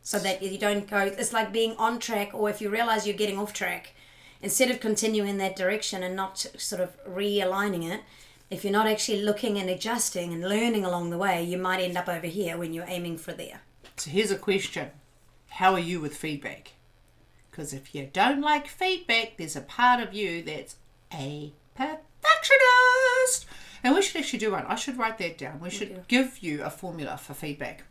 So 0.09 0.17
that 0.17 0.41
you 0.41 0.57
don't 0.57 0.89
go, 0.89 1.01
it's 1.01 1.33
like 1.33 1.53
being 1.53 1.75
on 1.77 1.99
track, 1.99 2.31
or 2.33 2.49
if 2.49 2.61
you 2.61 2.71
realize 2.71 3.05
you're 3.05 3.15
getting 3.15 3.37
off 3.37 3.53
track, 3.53 3.93
instead 4.41 4.71
of 4.71 4.79
continuing 4.79 5.29
in 5.29 5.37
that 5.37 5.55
direction 5.55 6.01
and 6.01 6.15
not 6.15 6.39
sort 6.57 6.81
of 6.81 6.97
realigning 7.05 7.87
it, 7.87 8.01
if 8.49 8.63
you're 8.63 8.73
not 8.73 8.87
actually 8.87 9.21
looking 9.21 9.59
and 9.59 9.69
adjusting 9.69 10.33
and 10.33 10.41
learning 10.41 10.83
along 10.83 11.11
the 11.11 11.17
way, 11.19 11.43
you 11.43 11.59
might 11.59 11.79
end 11.79 11.95
up 11.95 12.09
over 12.09 12.25
here 12.25 12.57
when 12.57 12.73
you're 12.73 12.87
aiming 12.87 13.19
for 13.19 13.33
there. 13.33 13.61
So 13.97 14.09
here's 14.09 14.31
a 14.31 14.35
question 14.35 14.89
How 15.49 15.73
are 15.73 15.79
you 15.79 16.01
with 16.01 16.17
feedback? 16.17 16.71
Because 17.51 17.71
if 17.71 17.93
you 17.93 18.09
don't 18.11 18.41
like 18.41 18.65
feedback, 18.65 19.37
there's 19.37 19.55
a 19.55 19.61
part 19.61 20.01
of 20.01 20.11
you 20.11 20.41
that's 20.41 20.77
a 21.13 21.53
perfectionist. 21.75 23.45
And 23.83 23.93
we 23.93 24.01
should 24.01 24.21
actually 24.21 24.39
do 24.39 24.53
one. 24.53 24.65
I 24.65 24.73
should 24.73 24.97
write 24.97 25.19
that 25.19 25.37
down. 25.37 25.59
We 25.59 25.69
should 25.69 26.07
give 26.07 26.39
you 26.39 26.63
a 26.63 26.71
formula 26.71 27.15
for 27.17 27.35
feedback. 27.35 27.83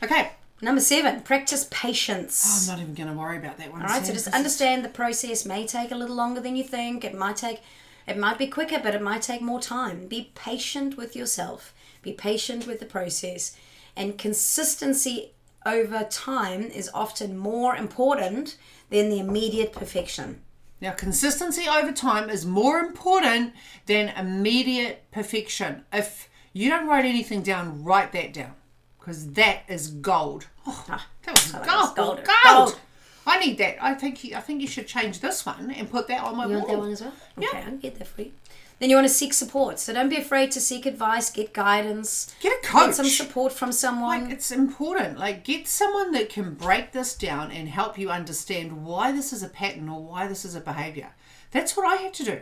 Okay. 0.00 0.30
Number 0.64 0.80
seven, 0.80 1.20
practice 1.20 1.68
patience. 1.70 2.42
Oh, 2.46 2.72
I'm 2.72 2.78
not 2.78 2.82
even 2.82 2.94
going 2.94 3.14
to 3.14 3.20
worry 3.20 3.36
about 3.36 3.58
that 3.58 3.70
one. 3.70 3.82
All 3.82 3.88
right, 3.88 4.04
so 4.04 4.14
just 4.14 4.28
understand 4.28 4.82
the 4.82 4.88
process 4.88 5.44
may 5.44 5.66
take 5.66 5.90
a 5.90 5.94
little 5.94 6.16
longer 6.16 6.40
than 6.40 6.56
you 6.56 6.64
think. 6.64 7.04
It 7.04 7.14
might 7.14 7.36
take, 7.36 7.60
it 8.06 8.16
might 8.16 8.38
be 8.38 8.46
quicker, 8.46 8.80
but 8.82 8.94
it 8.94 9.02
might 9.02 9.20
take 9.20 9.42
more 9.42 9.60
time. 9.60 10.06
Be 10.06 10.30
patient 10.34 10.96
with 10.96 11.14
yourself. 11.14 11.74
Be 12.00 12.12
patient 12.12 12.66
with 12.66 12.80
the 12.80 12.86
process, 12.86 13.54
and 13.94 14.16
consistency 14.16 15.32
over 15.66 16.02
time 16.04 16.62
is 16.62 16.90
often 16.94 17.36
more 17.36 17.76
important 17.76 18.56
than 18.88 19.10
the 19.10 19.18
immediate 19.18 19.72
perfection. 19.72 20.40
Now, 20.80 20.92
consistency 20.92 21.68
over 21.68 21.92
time 21.92 22.30
is 22.30 22.46
more 22.46 22.78
important 22.78 23.52
than 23.84 24.08
immediate 24.16 25.04
perfection. 25.12 25.84
If 25.92 26.30
you 26.54 26.70
don't 26.70 26.86
write 26.86 27.04
anything 27.04 27.42
down, 27.42 27.84
write 27.84 28.12
that 28.12 28.32
down 28.32 28.54
because 28.98 29.32
that 29.32 29.64
is 29.68 29.88
gold. 29.88 30.46
Oh, 30.66 30.84
ah, 30.88 31.06
that 31.24 31.32
was 31.32 31.52
gold. 31.52 31.96
Gold. 31.96 31.96
gold. 31.96 32.28
Gold. 32.44 32.78
I 33.26 33.38
need 33.38 33.58
that. 33.58 33.82
I 33.82 33.94
think 33.94 34.22
you, 34.24 34.36
I 34.36 34.40
think 34.40 34.60
you 34.60 34.66
should 34.66 34.86
change 34.86 35.20
this 35.20 35.46
one 35.46 35.70
and 35.70 35.90
put 35.90 36.08
that 36.08 36.22
on 36.22 36.36
my 36.36 36.46
You 36.46 36.56
want 36.56 36.68
that 36.68 36.78
one 36.78 36.90
as 36.92 37.00
well? 37.00 37.12
Yeah. 37.38 37.48
Okay, 37.48 37.58
I 37.58 37.62
can 37.62 37.78
get 37.78 37.94
that 37.96 38.08
for 38.08 38.22
you. 38.22 38.32
Then 38.80 38.90
you 38.90 38.96
want 38.96 39.08
to 39.08 39.14
seek 39.14 39.32
support. 39.32 39.78
So 39.78 39.92
don't 39.92 40.08
be 40.08 40.16
afraid 40.16 40.50
to 40.52 40.60
seek 40.60 40.84
advice, 40.84 41.30
get 41.30 41.54
guidance, 41.54 42.34
Get 42.40 42.52
a 42.52 42.66
coach. 42.66 42.86
get 42.86 42.94
some 42.96 43.06
support 43.06 43.52
from 43.52 43.72
someone. 43.72 44.24
Like 44.24 44.32
it's 44.32 44.50
important. 44.50 45.18
Like 45.18 45.44
get 45.44 45.68
someone 45.68 46.12
that 46.12 46.28
can 46.28 46.54
break 46.54 46.92
this 46.92 47.14
down 47.14 47.50
and 47.50 47.68
help 47.68 47.98
you 47.98 48.10
understand 48.10 48.84
why 48.84 49.12
this 49.12 49.32
is 49.32 49.42
a 49.42 49.48
pattern 49.48 49.88
or 49.88 50.02
why 50.02 50.26
this 50.26 50.44
is 50.44 50.54
a 50.54 50.60
behavior. 50.60 51.10
That's 51.50 51.76
what 51.76 51.86
I 51.86 52.02
had 52.02 52.14
to 52.14 52.24
do. 52.24 52.40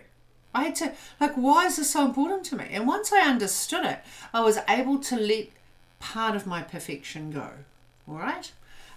I 0.54 0.64
had 0.64 0.74
to 0.76 0.92
like 1.20 1.34
why 1.34 1.66
is 1.66 1.76
this 1.76 1.90
so 1.90 2.04
important 2.04 2.44
to 2.46 2.56
me? 2.56 2.66
And 2.72 2.86
once 2.86 3.12
I 3.12 3.20
understood 3.20 3.84
it, 3.84 4.00
I 4.32 4.40
was 4.40 4.58
able 4.68 4.98
to 5.00 5.16
let 5.16 5.48
part 6.00 6.34
of 6.34 6.46
my 6.46 6.62
perfection 6.62 7.30
go. 7.30 7.50
All 8.08 8.16
right? 8.16 8.50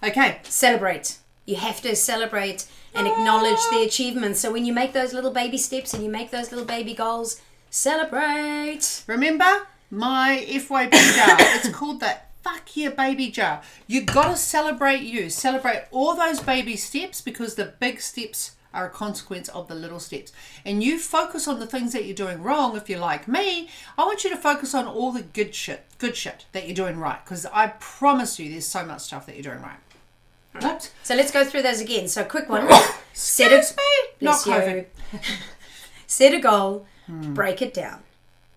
Okay. 0.04 0.39
celebrate. 0.44 1.18
You 1.46 1.56
have 1.58 1.82
to 1.82 1.96
celebrate 1.96 2.68
and 2.94 3.08
acknowledge 3.08 3.60
the 3.72 3.84
achievements. 3.84 4.39
So 4.39 4.52
when 4.52 4.65
you 4.65 4.74
make 4.74 4.94
those 4.94 5.13
little 5.13 5.32
baby 5.32 5.58
steps 5.58 5.94
and 5.94 6.04
you 6.04 6.10
make 6.10 6.32
those 6.32 6.52
little 6.52 6.65
baby 6.65 6.94
goals, 6.94 7.41
celebrate. 7.70 9.04
Remember 9.08 9.68
my 9.91 10.46
FYP 10.48 10.91
jar? 10.91 11.38
it's 11.56 11.70
called 11.70 12.00
the 12.00 12.18
fuck 12.44 12.76
yeah 12.76 12.89
baby 12.89 13.30
jar. 13.30 13.62
You 13.88 14.02
gotta 14.02 14.38
celebrate 14.38 15.02
you. 15.02 15.30
Celebrate 15.30 15.86
all 15.91 16.15
those 16.15 16.39
baby 16.39 16.76
steps 16.76 17.22
because 17.22 17.56
the 17.56 17.74
big 17.80 18.02
steps 18.02 18.55
are 18.75 18.85
a 18.85 18.89
consequence 18.89 19.49
of 19.49 19.67
the 19.67 19.73
little 19.73 19.99
steps. 19.99 20.31
And 20.63 20.83
you 20.83 20.99
focus 20.99 21.47
on 21.47 21.59
the 21.59 21.65
things 21.65 21.93
that 21.93 22.05
you're 22.05 22.15
doing 22.15 22.43
wrong. 22.43 22.75
If 22.77 22.89
you're 22.89 22.99
like 22.99 23.27
me, 23.27 23.69
I 23.97 24.05
want 24.05 24.23
you 24.23 24.29
to 24.29 24.38
focus 24.38 24.75
on 24.75 24.85
all 24.85 25.11
the 25.11 25.23
good 25.23 25.55
shit, 25.55 25.85
good 25.97 26.15
shit 26.15 26.45
that 26.51 26.67
you're 26.67 26.75
doing 26.75 26.99
right. 26.99 27.23
Because 27.23 27.45
I 27.47 27.67
promise 27.79 28.38
you, 28.38 28.51
there's 28.51 28.67
so 28.67 28.85
much 28.85 29.01
stuff 29.01 29.25
that 29.25 29.35
you're 29.35 29.53
doing 29.53 29.61
right. 29.61 29.79
Whoops. 30.61 30.91
So 31.03 31.15
let's 31.15 31.31
go 31.31 31.43
through 31.43 31.63
those 31.63 31.81
again. 31.81 32.07
So 32.07 32.23
quick 32.23 32.49
one. 32.49 32.69
Set 33.13 33.51
a. 33.51 33.63
Not. 34.23 34.38
COVID. 34.38 34.85
Set 36.07 36.33
a 36.33 36.39
goal, 36.39 36.85
hmm. 37.07 37.33
break 37.33 37.61
it 37.61 37.73
down. 37.73 38.03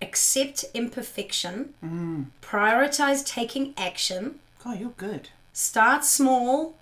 Accept 0.00 0.64
imperfection. 0.74 1.74
Hmm. 1.80 2.22
Prioritize 2.42 3.26
taking 3.26 3.74
action. 3.76 4.38
God, 4.62 4.78
you're 4.78 4.90
good. 4.90 5.30
Start 5.52 6.04
small. 6.04 6.76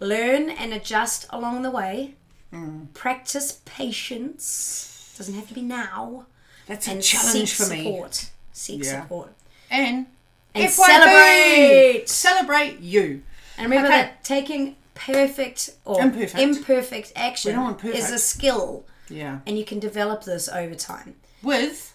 Learn 0.00 0.50
and 0.50 0.74
adjust 0.74 1.26
along 1.30 1.62
the 1.62 1.70
way. 1.70 2.14
Hmm. 2.54 2.84
Practice 2.94 3.60
patience. 3.64 5.14
Doesn't 5.18 5.34
have 5.34 5.48
to 5.48 5.54
be 5.54 5.62
now. 5.62 6.26
That's 6.66 6.86
a 6.88 6.92
And 6.92 7.02
challenge 7.02 7.50
seek 7.56 7.66
for 7.66 7.72
me. 7.72 7.84
support. 7.84 8.30
Seek 8.52 8.84
Yeah. 8.84 9.02
support. 9.02 9.32
And, 9.70 10.06
And 10.54 10.70
celebrate. 10.70 12.08
Celebrate 12.08 12.78
you. 12.80 13.22
And 13.58 13.64
remember 13.70 13.88
Okay. 13.88 14.02
that 14.02 14.22
taking 14.24 14.76
perfect 14.94 15.70
or 15.84 16.00
Imperfect. 16.00 16.38
imperfect 16.38 17.12
action 17.16 17.50
We 17.50 17.54
don't 17.56 17.64
want 17.64 17.78
perfect. 17.78 17.98
is 18.04 18.10
a 18.12 18.18
skill, 18.20 18.84
Yeah. 19.08 19.40
and 19.46 19.58
you 19.58 19.64
can 19.64 19.80
develop 19.80 20.22
this 20.24 20.48
over 20.48 20.74
time. 20.76 21.16
With 21.42 21.90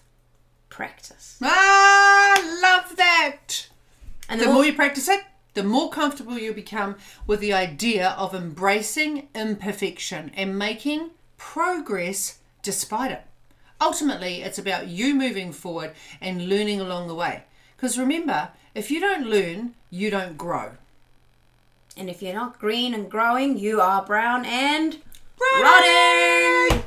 Practice. 0.68 1.36
Ah, 1.42 2.34
love 2.62 2.96
that. 2.96 3.66
And 4.28 4.38
The 4.40 4.44
the 4.44 4.50
more 4.50 4.56
more, 4.56 4.64
you 4.66 4.72
practice 4.74 5.08
it, 5.08 5.24
the 5.54 5.62
more 5.62 5.90
comfortable 5.90 6.38
you 6.38 6.52
become 6.52 6.96
with 7.26 7.40
the 7.40 7.52
idea 7.52 8.10
of 8.10 8.34
embracing 8.34 9.28
imperfection 9.34 10.30
and 10.34 10.58
making 10.58 11.10
progress 11.36 12.38
despite 12.62 13.10
it. 13.10 13.22
Ultimately, 13.80 14.42
it's 14.42 14.58
about 14.58 14.88
you 14.88 15.14
moving 15.14 15.52
forward 15.52 15.92
and 16.20 16.48
learning 16.48 16.80
along 16.80 17.08
the 17.08 17.14
way. 17.14 17.44
Because 17.76 17.98
remember, 17.98 18.50
if 18.74 18.90
you 18.90 19.00
don't 19.00 19.26
learn, 19.26 19.74
you 19.90 20.10
don't 20.10 20.36
grow. 20.36 20.72
and 21.96 22.08
if 22.08 22.22
you're 22.22 22.34
not 22.34 22.58
green 22.58 22.94
and 22.94 23.10
growing, 23.10 23.58
you 23.58 23.80
are 23.80 24.04
brown 24.04 24.44
and 24.46 24.98
Rotting! 25.60 26.82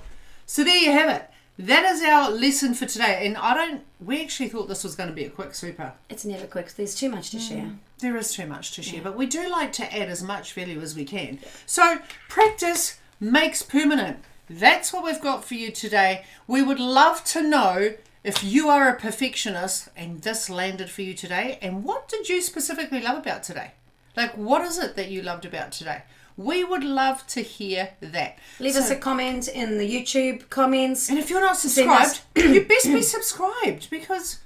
So 0.45 0.63
there 0.63 0.77
you 0.77 0.91
have 0.91 1.09
it. 1.09 1.29
That 1.57 1.85
is 1.85 2.01
our 2.01 2.31
lesson 2.31 2.73
for 2.73 2.85
today. 2.85 3.25
And 3.25 3.37
I 3.37 3.53
don't, 3.53 3.83
we 3.99 4.21
actually 4.21 4.49
thought 4.49 4.67
this 4.67 4.83
was 4.83 4.95
going 4.95 5.09
to 5.09 5.15
be 5.15 5.25
a 5.25 5.29
quick 5.29 5.53
super. 5.53 5.93
it's 6.09 6.25
never 6.25 6.47
quick. 6.47 6.73
There's 6.73 6.95
too 6.95 7.09
much 7.09 7.29
to 7.31 7.37
mm, 7.37 7.47
share. 7.47 7.71
There 7.99 8.17
is 8.17 8.33
too 8.33 8.47
much 8.47 8.71
to 8.71 8.81
share, 8.81 9.01
but 9.01 9.15
we 9.15 9.27
do 9.27 9.49
like 9.49 9.71
to 9.73 9.95
add 9.95 10.09
as 10.09 10.23
much 10.23 10.53
value 10.53 10.81
as 10.81 10.95
we 10.95 11.05
can. 11.05 11.39
So, 11.65 11.99
practice 12.27 12.99
makes 13.19 13.61
permanent. 13.61 14.19
That's 14.49 14.91
what 14.91 15.03
we've 15.03 15.21
got 15.21 15.45
for 15.45 15.53
you 15.53 15.71
today. 15.71 16.25
We 16.47 16.61
would 16.61 16.79
love 16.79 17.23
to 17.25 17.41
know 17.41 17.93
if 18.23 18.43
you 18.43 18.69
are 18.69 18.89
a 18.89 18.99
perfectionist 18.99 19.89
and 19.95 20.21
this 20.21 20.49
landed 20.49 20.89
for 20.89 21.01
you 21.01 21.13
today, 21.13 21.59
and 21.61 21.83
what 21.83 22.09
did 22.09 22.29
you 22.29 22.41
specifically 22.41 23.01
love 23.01 23.19
about 23.19 23.43
today? 23.43 23.71
Like, 24.17 24.35
what 24.35 24.63
is 24.63 24.77
it 24.77 24.95
that 24.95 25.09
you 25.09 25.21
loved 25.21 25.45
about 25.45 25.71
today? 25.71 26.03
We 26.35 26.63
would 26.63 26.83
love 26.83 27.25
to 27.27 27.41
hear 27.41 27.91
that. 28.01 28.39
Leave 28.59 28.75
us 28.75 28.89
a 28.89 28.95
comment 28.95 29.47
in 29.47 29.77
the 29.77 29.89
YouTube 29.89 30.49
comments, 30.49 31.09
And 31.09 31.19
if 31.19 31.29
you're 31.29 31.41
not 31.41 31.57
subscribed, 31.57 32.21
you 32.35 32.65
best 32.65 32.85
be 32.85 33.01
subscribed 33.01 33.89
because 33.89 34.39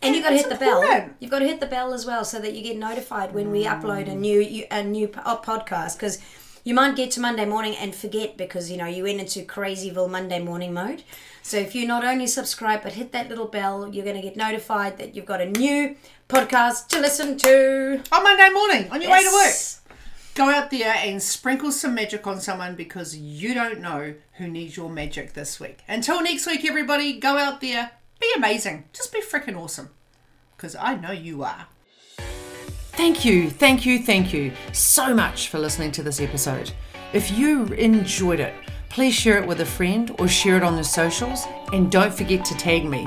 and 0.00 0.14
you've 0.14 0.24
got 0.24 0.30
to 0.30 0.36
hit 0.36 0.48
the 0.48 0.54
bell. 0.54 1.10
You've 1.18 1.30
got 1.30 1.40
to 1.40 1.46
hit 1.46 1.60
the 1.60 1.66
bell 1.66 1.92
as 1.92 2.06
well, 2.06 2.24
so 2.24 2.38
that 2.38 2.54
you 2.54 2.62
get 2.62 2.76
notified 2.76 3.34
when 3.34 3.50
we 3.50 3.64
upload 3.64 4.08
a 4.08 4.12
mm. 4.12 4.18
new 4.18 4.66
a 4.70 4.82
new 4.82 5.08
podcast. 5.08 5.96
Because 5.96 6.18
you 6.64 6.74
might 6.74 6.96
get 6.96 7.10
to 7.12 7.20
Monday 7.20 7.44
morning 7.44 7.74
and 7.76 7.94
forget 7.94 8.36
because 8.36 8.70
you 8.70 8.76
know 8.76 8.86
you 8.86 9.02
went 9.02 9.20
into 9.20 9.40
crazyville 9.40 10.08
Monday 10.08 10.38
morning 10.38 10.72
mode. 10.72 11.02
So 11.42 11.56
if 11.56 11.74
you 11.74 11.86
not 11.86 12.04
only 12.04 12.26
subscribe 12.26 12.82
but 12.82 12.92
hit 12.92 13.10
that 13.12 13.28
little 13.28 13.46
bell, 13.46 13.88
you're 13.88 14.04
going 14.04 14.16
to 14.16 14.22
get 14.22 14.36
notified 14.36 14.98
that 14.98 15.16
you've 15.16 15.26
got 15.26 15.40
a 15.40 15.46
new 15.46 15.96
podcast 16.28 16.88
to 16.88 17.00
listen 17.00 17.38
to. 17.38 18.02
on 18.12 18.22
Monday 18.22 18.50
morning 18.50 18.90
on 18.90 19.02
your 19.02 19.10
way 19.10 19.22
to 19.22 19.32
work. 19.32 19.54
Go 20.38 20.50
out 20.50 20.70
there 20.70 20.94
and 20.96 21.20
sprinkle 21.20 21.72
some 21.72 21.96
magic 21.96 22.24
on 22.24 22.40
someone 22.40 22.76
because 22.76 23.16
you 23.16 23.54
don't 23.54 23.80
know 23.80 24.14
who 24.34 24.46
needs 24.46 24.76
your 24.76 24.88
magic 24.88 25.32
this 25.32 25.58
week. 25.58 25.80
Until 25.88 26.22
next 26.22 26.46
week, 26.46 26.64
everybody, 26.64 27.18
go 27.18 27.36
out 27.36 27.60
there, 27.60 27.90
Be 28.20 28.32
amazing. 28.36 28.84
Just 28.92 29.12
be 29.12 29.20
freaking 29.20 29.60
awesome. 29.60 29.90
Because 30.56 30.76
I 30.76 30.94
know 30.94 31.10
you 31.10 31.42
are. 31.42 31.66
Thank 32.92 33.24
you, 33.24 33.50
thank 33.50 33.84
you, 33.84 33.98
thank 33.98 34.32
you 34.32 34.52
so 34.72 35.12
much 35.12 35.48
for 35.48 35.58
listening 35.58 35.90
to 35.90 36.04
this 36.04 36.20
episode. 36.20 36.70
If 37.12 37.32
you 37.32 37.64
enjoyed 37.72 38.38
it, 38.38 38.54
please 38.90 39.14
share 39.14 39.42
it 39.42 39.48
with 39.48 39.60
a 39.60 39.66
friend 39.66 40.14
or 40.20 40.28
share 40.28 40.56
it 40.56 40.62
on 40.62 40.76
the 40.76 40.84
socials. 40.84 41.46
And 41.72 41.90
don't 41.90 42.14
forget 42.14 42.44
to 42.44 42.54
tag 42.54 42.84
me 42.84 43.04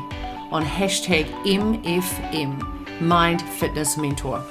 on 0.51 0.65
hashtag 0.65 1.31
MFM 1.45 2.99
Mind 2.99 3.41
Fitness 3.41 3.95
Mentor. 3.95 4.43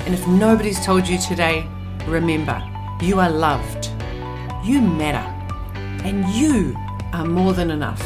And 0.00 0.12
if 0.12 0.28
nobody's 0.28 0.84
told 0.84 1.08
you 1.08 1.16
today, 1.16 1.66
remember, 2.10 2.60
you 3.00 3.20
are 3.20 3.30
loved, 3.30 3.90
you 4.64 4.80
matter, 4.80 5.26
and 6.04 6.28
you 6.30 6.76
are 7.12 7.24
more 7.24 7.52
than 7.52 7.70
enough. 7.70 8.02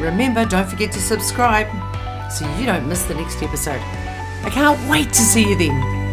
Remember, 0.00 0.44
don't 0.44 0.68
forget 0.68 0.90
to 0.92 1.00
subscribe 1.00 1.68
so 2.32 2.48
you 2.56 2.66
don't 2.66 2.88
miss 2.88 3.04
the 3.04 3.14
next 3.14 3.42
episode. 3.42 3.80
I 4.42 4.50
can't 4.50 4.90
wait 4.90 5.08
to 5.08 5.20
see 5.20 5.48
you 5.48 5.56
then. 5.56 6.03